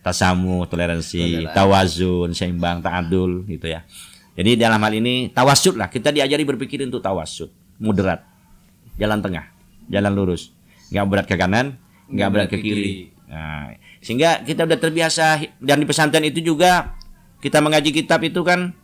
tasamu, 0.00 0.64
toleransi, 0.64 1.48
Toleransi. 1.48 1.54
tawazun, 1.54 2.28
seimbang, 2.32 2.80
ta'adul 2.80 3.46
gitu 3.46 3.68
ya. 3.68 3.86
Jadi 4.34 4.58
dalam 4.58 4.78
hal 4.78 4.92
ini 4.92 5.30
tawasud 5.30 5.74
lah, 5.74 5.86
kita 5.86 6.10
diajari 6.10 6.42
berpikir 6.42 6.82
untuk 6.82 6.98
tawasud, 6.98 7.48
moderat, 7.78 8.26
jalan 8.96 9.22
tengah, 9.22 9.46
jalan 9.86 10.10
lurus, 10.10 10.50
nggak 10.90 11.04
berat 11.06 11.26
ke 11.26 11.36
kanan, 11.36 11.78
nggak 12.06 12.28
berat 12.28 12.48
ke 12.50 12.58
kiri. 12.58 13.14
Nah, 13.24 13.70
sehingga 13.98 14.42
kita 14.42 14.66
udah 14.66 14.76
terbiasa 14.76 15.26
dan 15.58 15.78
di 15.78 15.86
pesantren 15.86 16.22
itu 16.22 16.42
juga 16.42 16.98
kita 17.38 17.58
mengaji 17.58 17.90
kitab 17.90 18.20
itu 18.20 18.42
kan 18.42 18.74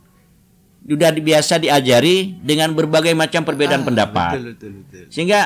sudah 0.81 1.13
biasa 1.13 1.59
diajari 1.59 2.33
dengan 2.39 2.71
berbagai 2.71 3.13
macam 3.13 3.43
perbedaan 3.43 3.83
Ah, 3.83 3.87
pendapat. 3.87 4.31
Betul 4.33 4.45
betul 4.55 4.71
betul. 4.81 5.03
sehingga 5.11 5.39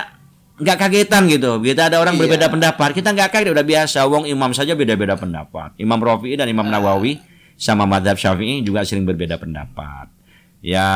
nggak 0.56 0.78
kagetan 0.80 1.28
gitu. 1.28 1.60
Kita 1.60 1.92
ada 1.92 2.00
orang 2.00 2.16
Iya. 2.16 2.22
berbeda 2.24 2.48
pendapat 2.48 2.90
kita 2.94 3.12
nggak 3.12 3.30
kaget. 3.30 3.52
Udah 3.52 3.66
biasa 3.66 4.00
wong 4.06 4.24
imam 4.26 4.54
saja 4.54 4.72
beda-beda 4.72 5.20
pendapat. 5.20 5.76
Imam 5.76 6.00
Rafi'i 6.00 6.40
dan 6.40 6.48
imam 6.48 6.64
Ah. 6.64 6.80
Nawawi 6.80 7.20
sama 7.56 7.84
madhab 7.84 8.16
Syafi'i 8.16 8.62
juga 8.62 8.84
sering 8.84 9.04
berbeda 9.04 9.36
pendapat. 9.36 10.12
Ya 10.60 10.88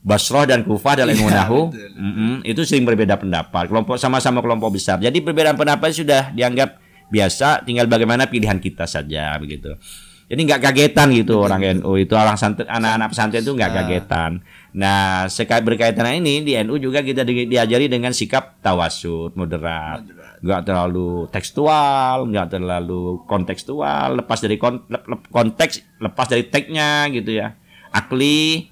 Basroh 0.00 0.46
dan 0.46 0.62
Kufah 0.62 0.94
dalam 0.96 1.10
ilmu 1.10 1.26
Iya, 1.26 1.38
nahu 1.42 1.60
betul. 1.68 1.90
mm-mm, 1.92 2.32
itu 2.42 2.62
sering 2.62 2.86
berbeda 2.86 3.18
pendapat. 3.18 3.66
Kelompok 3.66 3.98
sama-sama 3.98 4.38
kelompok 4.38 4.70
besar. 4.72 4.96
Jadi 4.96 5.18
perbedaan 5.18 5.58
pendapat 5.58 5.90
sudah 5.90 6.30
dianggap 6.30 6.78
biasa 7.06 7.66
tinggal 7.66 7.86
bagaimana 7.86 8.26
pilihan 8.26 8.56
kita 8.56 8.86
saja 8.86 9.34
begitu. 9.36 9.74
Jadi 10.26 10.40
nggak 10.42 10.58
kagetan 10.60 11.10
gitu 11.10 11.38
orang 11.38 11.62
NU 11.76 11.94
itu. 11.96 12.14
Orang 12.14 12.34
santri 12.34 12.66
anak-anak 12.66 13.10
pesantren 13.10 13.42
itu 13.42 13.50
nggak 13.50 13.70
Ah. 13.70 13.76
kagetan. 13.76 14.30
Nah, 14.74 15.00
sekait 15.26 15.62
berkaitan 15.62 16.06
ini 16.12 16.42
di 16.42 16.54
NU 16.56 16.76
juga 16.76 16.98
kita 17.00 17.22
di- 17.22 17.46
diajari 17.46 17.86
dengan 17.86 18.10
sikap 18.10 18.58
tawasud, 18.60 19.34
moderat, 19.34 20.02
nggak 20.42 20.62
terlalu 20.68 21.28
tekstual, 21.32 22.28
nggak 22.28 22.58
terlalu 22.58 23.24
kontekstual, 23.24 24.20
lepas 24.20 24.38
dari 24.40 24.56
kon- 24.60 24.84
lep- 24.88 25.08
lep- 25.08 25.28
konteks, 25.32 26.00
lepas 26.00 26.26
dari 26.28 26.44
teksnya 26.48 27.08
gitu 27.12 27.36
ya, 27.36 27.56
akli, 27.92 28.68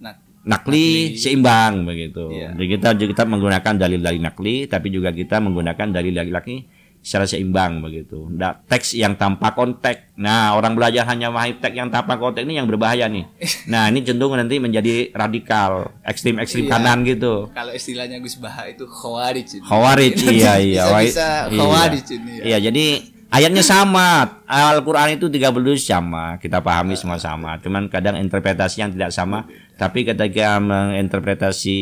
Nah, 0.00 0.16
nakli, 0.46 1.18
seimbang 1.18 1.84
begitu. 1.84 2.30
Iya. 2.32 2.56
Jadi 2.56 2.66
kita 2.78 2.88
kita 2.96 3.24
menggunakan 3.28 3.74
dalil-dalil 3.76 4.22
nakli, 4.22 4.66
tapi 4.70 4.88
juga 4.88 5.10
kita 5.12 5.42
menggunakan 5.42 5.88
dalil-dalil 5.92 6.32
nakli 6.32 6.79
secara 7.00 7.24
seimbang 7.24 7.80
begitu. 7.80 8.28
Nggak 8.28 8.68
teks 8.68 8.92
yang 8.92 9.16
tanpa 9.16 9.56
konteks. 9.56 10.12
Nah, 10.20 10.52
orang 10.52 10.76
belajar 10.76 11.08
hanya 11.08 11.32
memahami 11.32 11.56
teks 11.56 11.72
yang 11.72 11.88
tanpa 11.88 12.20
konteks 12.20 12.44
ini 12.44 12.60
yang 12.60 12.68
berbahaya 12.68 13.08
nih. 13.08 13.24
Nah, 13.72 13.88
ini 13.88 14.04
cenderung 14.04 14.36
nanti 14.36 14.60
menjadi 14.60 15.08
radikal, 15.14 15.94
ekstrim-ekstrim 16.04 16.66
Iya. 16.68 16.72
kanan 16.76 17.06
gitu. 17.06 17.48
kalau 17.54 17.72
istilahnya 17.72 18.20
Gus 18.20 18.36
Baha 18.36 18.68
itu 18.68 18.84
khawarij. 18.84 19.48
ini. 19.56 19.64
Khawarij 19.64 20.16
iya 20.36 20.54
iya. 20.60 20.82
Bisa, 20.90 21.00
bisa 21.00 21.28
iya. 21.48 21.58
khawarij 21.58 22.06
ini 22.12 22.32
ya. 22.36 22.42
Iya, 22.44 22.58
jadi 22.68 22.86
ayatnya 23.30 23.64
sama. 23.64 24.08
Al-Qur'an 24.50 25.14
itu 25.14 25.30
32 25.30 25.78
sama, 25.80 26.36
kita 26.42 26.58
pahami 26.60 26.98
semua 26.98 27.16
sama. 27.16 27.56
Cuman 27.62 27.86
kadang 27.86 28.18
interpretasi 28.18 28.82
yang 28.82 28.90
tidak 28.90 29.14
sama, 29.14 29.46
tapi 29.78 30.02
ketika 30.02 30.58
menginterpretasi 30.58 31.78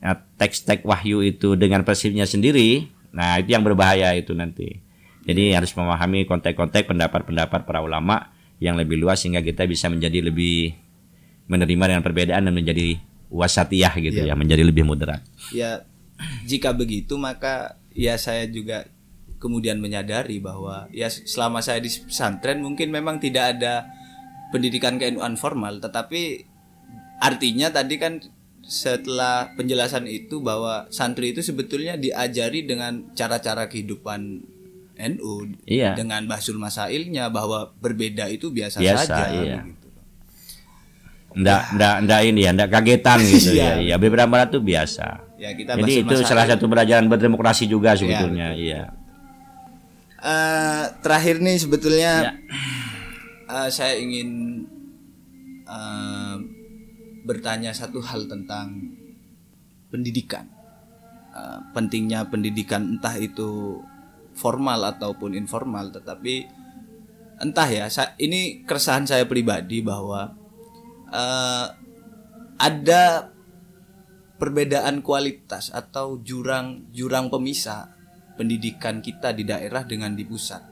ya, 0.00 0.12
teks-teks 0.38 0.86
wahyu 0.86 1.20
itu 1.26 1.58
dengan 1.58 1.82
persepsinya 1.82 2.24
sendiri, 2.24 2.86
nah 3.14 3.40
itu 3.40 3.54
yang 3.54 3.64
berbahaya 3.64 4.14
itu 4.14 4.32
nanti. 4.36 4.80
Jadi 5.28 5.52
harus 5.52 5.72
memahami 5.76 6.24
konteks-konteks 6.24 6.88
pendapat-pendapat 6.88 7.68
para 7.68 7.84
ulama 7.84 8.32
yang 8.58 8.80
lebih 8.80 8.96
luas 8.96 9.20
sehingga 9.20 9.44
kita 9.44 9.68
bisa 9.68 9.92
menjadi 9.92 10.24
lebih 10.24 10.72
menerima 11.48 11.84
dengan 11.94 12.02
perbedaan 12.04 12.48
dan 12.48 12.54
menjadi 12.56 12.96
wasatiyah 13.28 13.92
gitu 14.00 14.24
ya, 14.24 14.32
menjadi 14.32 14.64
lebih 14.64 14.88
moderat. 14.88 15.20
Ya 15.52 15.84
jika 16.44 16.74
begitu 16.74 17.14
maka 17.20 17.78
ya 17.94 18.18
saya 18.18 18.48
juga 18.50 18.88
kemudian 19.38 19.78
menyadari 19.78 20.42
bahwa 20.42 20.90
ya 20.90 21.06
selama 21.08 21.62
saya 21.62 21.78
di 21.78 21.90
pesantren 21.90 22.58
mungkin 22.58 22.90
memang 22.90 23.22
tidak 23.22 23.58
ada 23.58 23.86
pendidikan 24.50 24.98
keilmuan 24.98 25.38
formal 25.38 25.78
tetapi 25.78 26.42
artinya 27.22 27.70
tadi 27.70 27.94
kan 28.02 28.18
setelah 28.68 29.48
penjelasan 29.56 30.04
itu 30.04 30.44
bahwa 30.44 30.84
santri 30.92 31.32
itu 31.32 31.40
sebetulnya 31.40 31.96
diajari 31.96 32.68
dengan 32.68 33.08
cara-cara 33.16 33.64
kehidupan 33.64 34.44
NU 34.98 35.34
Iya. 35.64 35.96
dengan 35.96 36.28
bahsul 36.28 36.60
masailnya 36.60 37.32
bahwa 37.32 37.72
berbeda 37.80 38.28
itu 38.28 38.52
biasa, 38.52 38.76
Biasa, 38.76 39.08
saja 39.08 39.32
iya. 39.32 39.60
Ndak, 41.32 41.62
ndak, 41.76 41.96
ndak 42.04 42.20
ini 42.24 42.40
ya, 42.44 42.50
ndak 42.52 42.68
kagetan 42.68 43.20
gitu 43.22 43.54
ya. 43.54 43.78
Iya. 43.78 43.84
Iya, 43.84 43.96
beberapa 43.96 44.36
itu 44.42 44.58
biasa. 44.58 45.06
Ya 45.38 45.54
kita 45.54 45.78
Jadi 45.78 46.02
itu 46.02 46.12
masail. 46.12 46.26
salah 46.26 46.44
satu 46.44 46.66
pelajaran 46.66 47.06
berdemokrasi 47.06 47.64
juga 47.64 47.94
sebetulnya, 47.94 48.52
iya. 48.52 48.90
Eh, 50.18 50.84
terakhir 50.98 51.38
nih 51.38 51.56
sebetulnya 51.56 52.12
Ya. 52.20 52.32
eh, 53.46 53.68
saya 53.70 53.94
ingin 53.94 54.60
eh, 55.62 56.27
bertanya 57.28 57.76
satu 57.76 58.00
hal 58.00 58.24
tentang 58.24 58.96
pendidikan. 59.92 60.48
eh, 61.36 61.60
pentingnya 61.76 62.24
pendidikan 62.32 62.96
entah 62.96 63.12
itu 63.20 63.78
formal 64.32 64.80
ataupun 64.96 65.36
informal 65.36 65.92
tetapi 65.92 66.48
entah 67.38 67.68
ya 67.68 67.86
ini 68.16 68.64
keresahan 68.64 69.04
saya 69.04 69.28
pribadi 69.28 69.84
bahwa 69.84 70.32
eh, 71.12 71.66
ada 72.58 73.04
perbedaan 74.40 75.04
kualitas 75.04 75.68
atau 75.68 76.18
jurang 76.24 76.88
jurang 76.96 77.28
pemisah 77.28 77.92
pendidikan 78.40 79.04
kita 79.04 79.34
di 79.36 79.44
daerah 79.44 79.84
dengan 79.84 80.16
di 80.16 80.24
pusat 80.24 80.62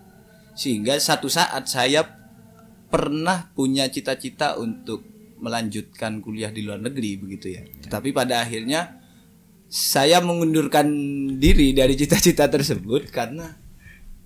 sehingga 0.57 0.97
satu 0.97 1.29
saat 1.29 1.69
saya 1.69 2.01
pernah 2.88 3.51
punya 3.53 3.90
cita-cita 3.90 4.57
untuk 4.57 5.15
melanjutkan 5.46 6.18
kuliah 6.18 6.50
di 6.50 6.66
luar 6.66 6.82
negeri 6.82 7.22
begitu 7.22 7.54
ya. 7.54 7.62
Tetapi 7.62 8.11
pada 8.11 8.42
akhirnya 8.42 8.98
saya 9.70 10.18
mengundurkan 10.22 10.87
diri 11.38 11.70
dari 11.70 11.94
cita-cita 11.94 12.50
tersebut 12.50 13.11
karena 13.14 13.54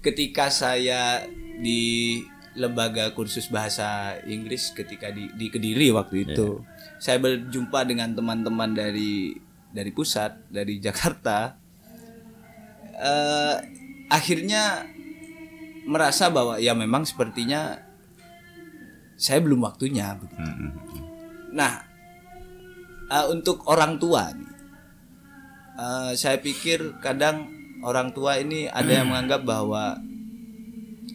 ketika 0.01 0.49
saya 0.49 1.25
di 1.61 2.21
lembaga 2.57 3.13
kursus 3.13 3.47
bahasa 3.53 4.17
Inggris 4.27 4.73
ketika 4.73 5.13
di, 5.13 5.31
di 5.37 5.47
Kediri 5.53 5.93
waktu 5.95 6.29
itu 6.29 6.61
saya 6.99 7.23
berjumpa 7.23 7.87
dengan 7.87 8.13
teman-teman 8.13 8.75
dari 8.75 9.37
dari 9.71 9.91
pusat 9.95 10.51
dari 10.51 10.83
Jakarta 10.83 11.57
eh, 12.99 13.57
akhirnya 14.11 14.85
merasa 15.87 16.29
bahwa 16.29 16.59
ya 16.59 16.75
memang 16.75 17.07
sepertinya 17.07 17.81
saya 19.21 19.41
belum 19.45 19.61
waktunya 19.65 20.17
begitu. 20.17 21.10
Nah, 21.51 21.83
eh, 23.07 23.27
untuk 23.27 23.67
orang 23.67 23.97
tua 23.97 24.31
nih, 24.31 24.51
eh, 25.77 26.11
saya 26.15 26.37
pikir 26.37 26.99
kadang 26.99 27.51
orang 27.81 28.13
tua 28.13 28.37
ini 28.37 28.67
ada 28.67 28.91
yang 28.93 29.09
menganggap 29.09 29.43
bahwa 29.43 29.97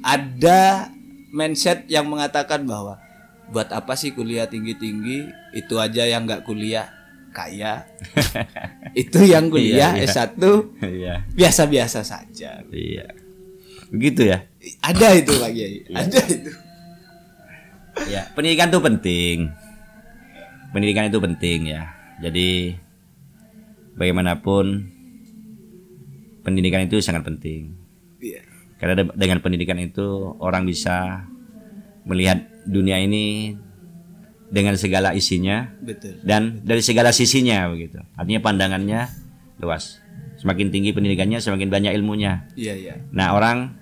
ada 0.02 0.90
mindset 1.30 1.86
yang 1.88 2.06
mengatakan 2.06 2.64
bahwa 2.64 3.00
buat 3.46 3.70
apa 3.70 3.94
sih 3.94 4.12
kuliah 4.12 4.46
tinggi-tinggi 4.46 5.30
itu 5.54 5.78
aja 5.78 6.04
yang 6.04 6.26
nggak 6.26 6.42
kuliah 6.42 6.90
kaya 7.30 7.86
itu 8.98 9.22
yang 9.22 9.52
kuliah 9.52 9.94
Iya, 9.94 10.02
iya. 10.02 10.10
S1 10.10 10.42
Iya. 10.82 11.14
biasa-biasa 11.32 12.02
saja 12.02 12.64
Iya. 12.72 13.06
Begitu 13.92 14.26
ya. 14.26 14.42
ada 14.82 15.14
itu 15.14 15.30
Pak 15.36 15.52
Kiai 15.54 15.78
ada 15.94 16.20
itu 16.26 16.52
Ya, 18.12 18.28
pendidikan 18.36 18.68
itu 18.68 18.80
penting. 18.84 19.38
Pendidikan 20.76 21.08
itu 21.08 21.24
penting 21.24 21.72
ya. 21.72 21.88
Jadi 22.20 22.76
bagaimanapun 23.96 24.92
pendidikan 26.44 26.84
itu 26.84 27.00
sangat 27.00 27.24
penting. 27.24 27.74
Iya. 28.20 28.44
Karena 28.76 28.94
de- 29.00 29.16
dengan 29.16 29.40
pendidikan 29.40 29.80
itu 29.80 30.36
orang 30.44 30.68
bisa 30.68 31.26
melihat 32.04 32.44
dunia 32.68 33.00
ini 33.00 33.56
dengan 34.46 34.78
segala 34.78 35.18
isinya 35.18 35.74
betul 35.82 36.22
dan 36.22 36.62
dari 36.62 36.84
segala 36.84 37.16
sisinya 37.16 37.66
begitu. 37.72 37.98
Artinya 38.14 38.44
pandangannya 38.44 39.10
luas. 39.64 40.04
Semakin 40.38 40.70
tinggi 40.70 40.92
pendidikannya, 40.92 41.40
semakin 41.40 41.72
banyak 41.72 41.96
ilmunya. 41.96 42.46
iya 42.60 42.76
iya 42.76 42.94
Nah 43.10 43.34
orang 43.34 43.74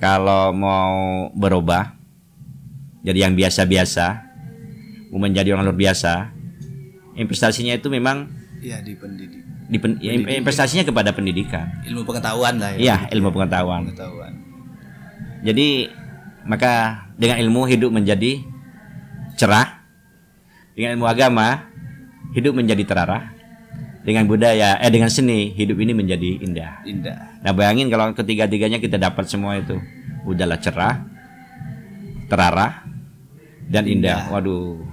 kalau 0.00 0.50
mau 0.50 1.28
berubah 1.36 1.94
jadi 3.06 3.28
yang 3.28 3.38
biasa-biasa, 3.38 4.31
menjadi 5.20 5.52
orang 5.52 5.68
luar 5.68 5.78
biasa, 5.78 6.32
investasinya 7.16 7.76
itu 7.76 7.92
memang 7.92 8.28
iya 8.62 8.80
di 8.80 8.96
pendidik 8.96 9.42
dipen- 9.72 10.00
ya, 10.04 10.12
investasinya 10.16 10.84
kepada 10.84 11.16
pendidikan. 11.16 11.68
ilmu 11.88 12.04
pengetahuan 12.04 12.60
lah 12.60 12.76
ya. 12.76 12.78
Iya, 12.78 12.96
ilmu 13.16 13.32
pengetahuan. 13.32 13.88
pengetahuan. 13.88 14.32
Jadi 15.42 15.88
maka 16.44 17.04
dengan 17.16 17.40
ilmu 17.40 17.64
hidup 17.66 17.90
menjadi 17.90 18.44
cerah, 19.40 19.80
dengan 20.76 21.00
ilmu 21.00 21.08
agama 21.08 21.72
hidup 22.36 22.52
menjadi 22.52 22.84
terarah, 22.84 23.32
dengan 24.04 24.28
budaya 24.28 24.76
eh 24.78 24.92
dengan 24.92 25.08
seni 25.08 25.56
hidup 25.56 25.80
ini 25.80 25.96
menjadi 25.96 26.30
indah. 26.44 26.84
indah. 26.84 27.40
Nah 27.40 27.52
bayangin 27.56 27.88
kalau 27.88 28.12
ketiga-tiganya 28.12 28.78
kita 28.78 29.00
dapat 29.00 29.24
semua 29.26 29.56
itu. 29.58 29.80
Udahlah 30.22 30.62
cerah 30.62 31.02
Terarah 32.30 32.86
Dan 33.66 33.90
indah. 33.90 34.30
Waduh 34.30 34.91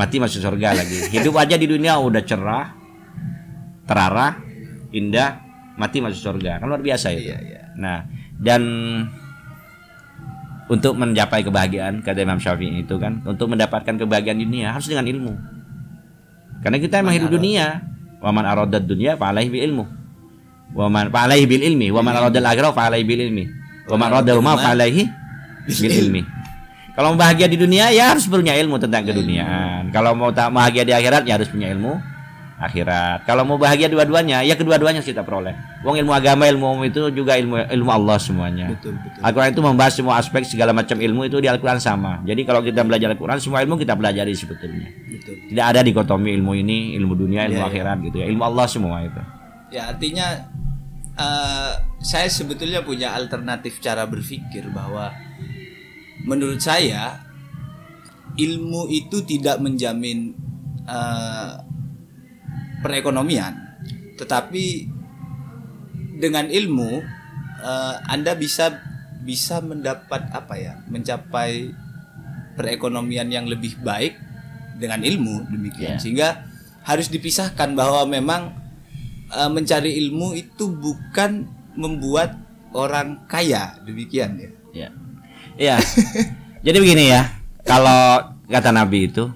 Mati 0.00 0.16
masuk 0.16 0.40
surga 0.40 0.72
lagi. 0.72 1.12
Hidup 1.12 1.36
aja 1.36 1.60
di 1.60 1.68
dunia 1.68 2.00
udah 2.00 2.24
cerah 2.24 2.72
Terarah 3.84 4.40
Indah 4.96 5.44
Mati 5.76 6.00
masuk 6.00 6.16
surga. 6.16 6.56
Kan 6.56 6.72
luar 6.72 6.80
biasa 6.80 7.12
itu. 7.12 7.28
Iya, 7.28 7.38
iya. 7.44 7.62
Nah 7.76 8.08
Dan 8.40 8.62
Untuk 10.72 10.96
mencapai 10.96 11.44
kebahagiaan 11.44 12.00
Kata 12.00 12.24
Imam 12.24 12.40
Syafi'i 12.40 12.80
itu 12.80 12.96
kan 12.96 13.20
Untuk 13.28 13.52
mendapatkan 13.52 14.00
kebahagiaan 14.00 14.40
dunia 14.40 14.72
Harus 14.72 14.88
dengan 14.88 15.04
ilmu. 15.04 15.36
Karena 16.64 16.80
kita 16.80 17.04
emang 17.04 17.16
hidup 17.20 17.36
dunia. 17.36 17.84
Waman 18.24 18.44
aradad 18.48 18.84
dunia 18.88 19.20
Fa'alaihi 19.20 19.52
bil 19.52 19.64
ilmu. 19.68 19.84
Waman 20.76 21.12
fa'alaihi 21.12 21.44
bil 21.44 21.64
ilmi. 21.64 21.92
Waman 21.92 22.12
aradal 22.16 22.44
akhirah 22.48 22.72
Fa'alaihi 22.72 23.04
bil 23.04 23.20
ilmi. 23.28 23.44
Waman 23.88 24.08
aradal 24.12 24.40
ma 24.40 24.56
fa'alaihi 24.56 25.02
bil 25.68 25.92
ilmi 25.92 26.39
Kalau 27.00 27.16
mau 27.16 27.24
bahagia 27.24 27.48
di 27.48 27.56
dunia 27.56 27.88
Ya 27.88 28.12
harus 28.12 28.28
punya 28.28 28.52
ilmu 28.60 28.76
tentang 28.76 29.08
keduniaan 29.08 29.88
Kalau 29.88 30.12
mau 30.12 30.28
tak 30.36 30.52
bahagia 30.52 30.84
di 30.84 30.92
akhirat 30.92 31.24
Ya 31.24 31.40
harus 31.40 31.48
punya 31.48 31.72
ilmu 31.72 31.96
akhirat 32.60 33.24
Kalau 33.24 33.48
mau 33.48 33.56
bahagia 33.56 33.88
dua-duanya 33.88 34.44
Ya 34.44 34.52
kedua-duanya 34.52 35.00
kita 35.00 35.24
peroleh 35.24 35.56
Wong 35.80 35.96
ilmu 35.96 36.12
agama 36.12 36.44
ilmu 36.44 36.76
umum 36.76 36.84
itu 36.84 37.08
juga 37.08 37.40
ilmu 37.40 37.56
ilmu 37.72 37.88
Allah 37.88 38.20
semuanya 38.20 38.68
betul 38.68 39.00
betul 39.00 39.16
Al-Quran 39.24 39.48
itu 39.56 39.62
membahas 39.64 39.92
semua 39.96 40.20
aspek 40.20 40.44
segala 40.44 40.76
macam 40.76 41.00
ilmu 41.00 41.24
itu 41.24 41.40
di 41.40 41.48
Al-Quran 41.48 41.80
sama. 41.80 42.20
Jadi 42.20 42.44
kalau 42.44 42.60
kita 42.60 42.84
belajar 42.84 43.16
Al-Quran 43.16 43.40
semua 43.40 43.64
ilmu 43.64 43.80
kita 43.80 43.96
pelajari 43.96 44.36
sebetulnya. 44.36 44.92
betul 44.92 45.40
Tidak 45.48 45.64
ada 45.64 45.80
dikotomi 45.80 46.36
ilmu 46.36 46.52
ini, 46.52 46.92
ilmu 47.00 47.16
dunia, 47.16 47.48
ilmu 47.48 47.64
iya. 47.64 47.68
akhirat 47.72 47.96
gitu 48.04 48.16
ya. 48.20 48.26
Ilmu 48.28 48.44
Allah 48.44 48.66
semua 48.68 49.00
itu. 49.00 49.20
ya 49.72 49.88
artinya 49.88 50.26
eh, 51.16 51.72
saya 52.02 52.28
sebetulnya 52.28 52.84
punya 52.84 53.16
alternatif 53.16 53.80
cara 53.80 54.04
berpikir 54.04 54.68
bahwa 54.68 55.14
menurut 56.24 56.60
saya 56.60 57.20
ilmu 58.36 58.86
itu 58.88 59.22
tidak 59.24 59.58
menjamin 59.58 60.32
eh, 60.84 61.52
perekonomian 62.80 63.56
tetapi 64.16 64.88
dengan 66.20 66.48
ilmu 66.48 66.90
eh, 67.60 67.94
Anda 68.08 68.36
bisa 68.36 68.72
bisa 69.20 69.60
mendapat 69.60 70.32
apa 70.32 70.54
ya 70.56 70.80
mencapai 70.88 71.72
perekonomian 72.56 73.28
yang 73.28 73.44
lebih 73.48 73.76
baik 73.80 74.16
dengan 74.80 75.04
ilmu 75.04 75.48
demikian 75.52 75.96
Ya. 75.96 76.00
sehingga 76.00 76.28
harus 76.84 77.12
dipisahkan 77.12 77.76
bahwa 77.76 78.04
memang 78.08 78.56
eh, 79.28 79.50
mencari 79.52 80.00
ilmu 80.00 80.32
itu 80.36 80.72
bukan 80.72 81.44
membuat 81.76 82.36
orang 82.72 83.24
kaya 83.28 83.76
demikian 83.84 84.36
ya 84.38 84.50
Ya. 84.70 84.88
Iya. 85.60 85.76
Jadi 86.64 86.76
begini 86.80 87.12
ya. 87.12 87.28
Kalau 87.68 88.32
kata 88.48 88.72
Nabi 88.72 89.12
itu 89.12 89.28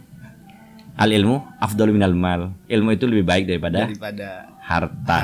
al 0.97 1.13
ilmu 1.13 1.45
afdalu 1.61 2.01
minal 2.01 2.17
mal. 2.17 2.57
Ilmu 2.65 2.97
itu 2.97 3.05
lebih 3.05 3.29
baik 3.29 3.45
daripada 3.45 3.85
daripada 3.85 4.49
harta. 4.65 5.21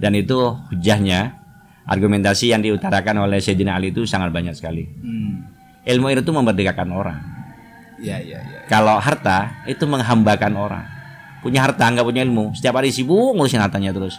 Dan 0.00 0.16
itu 0.16 0.56
hujahnya 0.72 1.36
argumentasi 1.84 2.50
yang 2.56 2.64
diutarakan 2.64 3.28
oleh 3.28 3.38
Sayyidina 3.44 3.76
Ali 3.76 3.92
itu 3.92 4.08
sangat 4.08 4.32
banyak 4.32 4.56
sekali. 4.56 4.88
hmm, 4.88 5.84
Ilmu 5.84 6.06
itu 6.14 6.32
memerdekakan 6.32 6.88
orang. 6.90 7.20
ya 8.02 8.18
ya 8.18 8.40
ya 8.42 8.66
Kalau 8.66 8.98
harta 8.98 9.62
itu 9.68 9.84
menghambakan 9.86 10.56
orang. 10.56 10.84
Punya 11.42 11.62
harta 11.62 11.90
nggak 11.90 12.06
punya 12.06 12.22
ilmu, 12.22 12.54
setiap 12.54 12.78
hari 12.78 12.94
sibuk 12.94 13.34
ngurusin 13.34 13.58
hartanya 13.58 13.90
terus. 13.90 14.14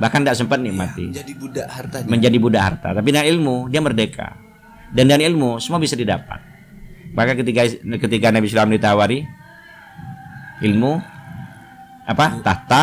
Bahkan 0.00 0.26
tidak 0.26 0.36
sempat 0.36 0.58
nikmati. 0.58 1.12
jadi 1.14 1.32
budak 1.38 1.68
hartanya 1.70 2.08
Menjadi 2.10 2.36
budak 2.42 2.62
harta. 2.64 2.88
Tapi 2.98 3.08
dengan 3.14 3.28
ilmu 3.30 3.56
dia 3.70 3.80
merdeka. 3.84 4.43
Dan 4.94 5.10
dengan 5.10 5.26
ilmu 5.26 5.58
semua 5.58 5.76
bisa 5.76 5.92
didapat. 5.92 6.38
Maka 7.12 7.34
ketika 7.34 7.66
ketika 8.00 8.30
Nabi 8.30 8.46
Sallam 8.46 8.70
ditawari 8.70 9.26
ilmu 10.62 10.98
apa 12.04 12.26
tahta 12.40 12.82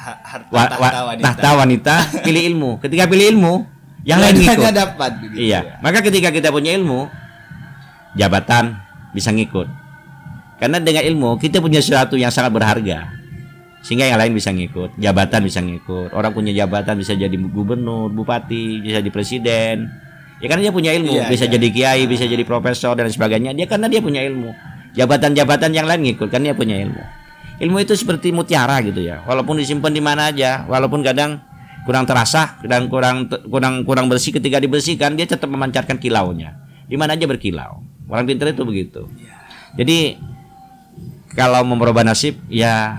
Ha- 0.00 0.20
harta 0.24 0.48
wa, 0.48 0.62
tahta 0.64 0.80
wa- 0.80 1.06
wanita 1.12 1.24
tahta 1.28 1.48
wanita 1.56 1.94
pilih 2.26 2.42
ilmu. 2.50 2.70
Ketika 2.80 3.04
pilih 3.04 3.26
ilmu 3.30 3.54
yang 4.02 4.16
lain 4.18 4.32
ngikut. 4.34 4.72
dapat 4.72 5.10
begitu 5.20 5.38
Iya. 5.44 5.60
ya. 5.60 5.72
Maka 5.78 6.00
ketika 6.00 6.32
kita 6.32 6.48
punya 6.48 6.72
ilmu, 6.72 7.04
jabatan 8.16 8.80
bisa 9.12 9.28
ngikut. 9.28 9.68
Karena 10.56 10.80
dengan 10.80 11.04
ilmu 11.04 11.36
kita 11.36 11.60
punya 11.60 11.80
sesuatu 11.80 12.16
yang 12.16 12.32
sangat 12.32 12.52
berharga. 12.52 13.12
Sehingga 13.80 14.04
yang 14.04 14.20
lain 14.20 14.32
bisa 14.32 14.52
ngikut, 14.52 14.96
jabatan 14.96 15.40
bisa 15.40 15.60
ngikut. 15.60 16.12
Orang 16.12 16.32
punya 16.32 16.52
jabatan 16.52 16.96
bisa 16.96 17.12
jadi 17.12 17.32
gubernur, 17.32 18.08
bupati, 18.08 18.80
bisa 18.80 19.00
jadi 19.00 19.08
presiden. 19.08 19.88
Ya 20.40 20.48
karena 20.48 20.68
dia 20.68 20.72
punya 20.72 20.90
ilmu, 20.96 21.12
Iya, 21.12 21.28
bisa 21.28 21.44
iya. 21.44 21.52
jadi 21.52 21.68
kiai, 21.68 22.02
bisa 22.08 22.24
jadi 22.24 22.40
profesor 22.48 22.96
dan 22.96 23.12
sebagainya. 23.12 23.52
Dia 23.52 23.68
karena 23.68 23.92
dia 23.92 24.00
punya 24.00 24.24
ilmu. 24.24 24.50
Jabatan-jabatan 24.96 25.70
yang 25.70 25.84
lain 25.86 26.00
ngikut 26.02 26.32
karena 26.32 26.50
dia 26.50 26.56
punya 26.56 26.76
ilmu. 26.80 27.02
ilmu 27.60 27.76
itu 27.76 27.92
seperti 27.92 28.32
mutiara 28.32 28.80
gitu 28.80 29.04
ya 29.04 29.20
walaupun 29.28 29.60
disimpan 29.60 29.92
di 29.92 30.00
mana 30.00 30.32
aja 30.32 30.64
walaupun 30.64 31.04
kadang 31.04 31.44
kurang 31.84 32.08
terasa 32.08 32.56
kadang 32.64 32.88
kurang 32.88 33.28
kurang 33.28 33.84
kurang 33.84 34.08
bersih 34.08 34.32
ketika 34.32 34.56
dibersihkan 34.56 35.12
dia 35.12 35.28
tetap 35.28 35.44
memancarkan 35.52 36.00
kilaunya 36.00 36.56
di 36.88 36.96
mana 36.96 37.20
aja 37.20 37.28
berkilau 37.28 37.84
orang 38.08 38.24
pintar 38.24 38.56
itu 38.56 38.64
begitu 38.64 39.04
jadi 39.76 40.16
kalau 41.36 41.60
mau 41.68 41.76
merubah 41.76 42.00
nasib 42.00 42.40
ya 42.48 42.96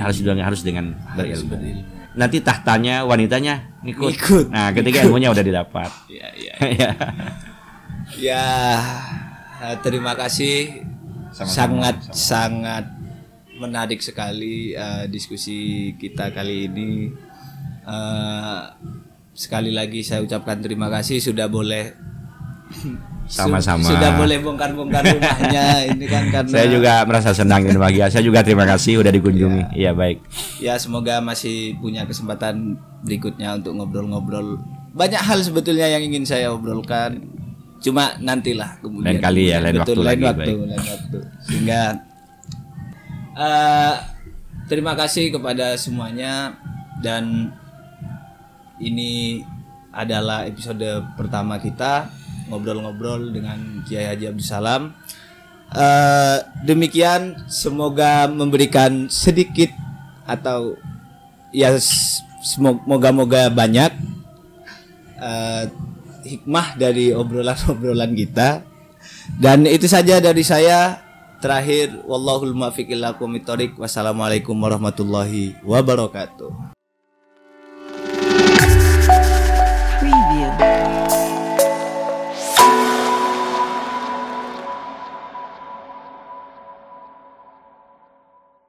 harus 0.00 0.24
dengan 0.24 0.40
harus 0.40 0.64
dengan 0.64 0.96
berilmu 1.12 1.97
nanti 2.18 2.42
tahtanya 2.42 3.06
wanitanya 3.06 3.78
ngikut, 3.80 4.10
Ngikut. 4.10 4.44
nah 4.50 4.74
ketika 4.74 5.06
ilmunya 5.06 5.30
udah 5.30 5.40
didapat 5.40 5.86
Ya, 6.10 6.28
ya. 6.34 6.54
ya 6.82 6.90
Ya, 8.18 8.46
eh, 9.60 9.76
terima 9.78 10.12
kasih. 10.12 10.82
Sama-sama, 11.28 11.46
sangat 11.52 11.96
sama-sama. 12.02 12.16
sangat 12.16 12.84
menarik 13.54 14.00
sekali 14.00 14.72
eh, 14.72 15.04
diskusi 15.06 15.58
kita 15.94 16.32
kali 16.32 16.66
ini. 16.66 17.12
Eh, 17.84 18.60
sekali 19.30 19.70
lagi 19.70 20.00
saya 20.00 20.24
ucapkan 20.24 20.58
terima 20.58 20.88
kasih 20.88 21.20
sudah 21.20 21.46
boleh 21.46 21.94
Sama-sama. 23.28 23.84
sudah 23.84 24.16
boleh 24.16 24.40
bongkar-bongkar 24.40 25.04
rumahnya 25.04 25.64
ini 25.92 26.06
kan 26.08 26.24
karena 26.32 26.48
saya 26.48 26.66
juga 26.72 26.92
merasa 27.04 27.30
senang 27.36 27.60
dan 27.68 27.76
bahagia. 27.76 28.08
Saya 28.08 28.24
juga 28.24 28.40
terima 28.40 28.64
kasih 28.64 29.04
udah 29.04 29.12
dikunjungi. 29.12 29.76
Iya. 29.76 29.92
Baik. 29.92 30.24
Ya 30.64 30.80
semoga 30.80 31.20
masih 31.20 31.76
punya 31.76 32.08
kesempatan 32.08 32.80
berikutnya 33.04 33.60
untuk 33.60 33.76
ngobrol-ngobrol. 33.76 34.56
Banyak 34.96 35.20
hal 35.20 35.44
sebetulnya 35.44 35.92
yang 35.92 36.00
ingin 36.00 36.24
saya 36.24 36.48
obrolkan. 36.50 37.20
Cuma 37.84 38.16
nantilah 38.18 38.80
kemudian. 38.80 39.20
Lain 39.20 39.22
kali 39.22 39.52
ya, 39.52 39.62
lain 39.62 39.78
Betul, 39.78 40.02
waktu 40.02 40.08
lain 40.08 40.18
lagi, 40.18 40.24
waktu 40.26 40.52
lain 40.56 40.84
waktu. 40.88 41.18
Sehingga 41.46 41.82
eh, 43.38 43.94
terima 44.66 44.92
kasih 44.96 45.30
kepada 45.30 45.76
semuanya. 45.76 46.56
Dan 46.98 47.54
ini 48.82 49.38
adalah 49.94 50.42
episode 50.50 50.82
pertama 51.14 51.62
kita 51.62 52.10
ngobrol-ngobrol 52.48 53.30
dengan 53.30 53.84
Kiai 53.84 54.08
Haji 54.08 54.32
Abdul 54.32 54.48
Salam. 54.48 54.96
Eh, 55.68 56.38
demikian 56.64 57.44
semoga 57.44 58.24
memberikan 58.24 59.12
sedikit 59.12 59.68
atau 60.24 60.80
ya 61.52 61.76
semoga-moga 62.40 63.52
banyak 63.52 63.92
eh, 65.20 65.64
hikmah 66.24 66.76
dari 66.80 67.12
obrolan-obrolan 67.12 68.16
kita. 68.16 68.64
Dan 69.36 69.68
itu 69.68 69.84
saja 69.84 70.18
dari 70.24 70.40
saya. 70.40 71.04
Terakhir 71.38 72.02
wallahul 72.02 72.50
muwaffiq 72.50 72.98
ila 72.98 73.14
wassalamualaikum 73.78 74.58
warahmatullahi 74.58 75.54
wabarakatuh 75.62 76.77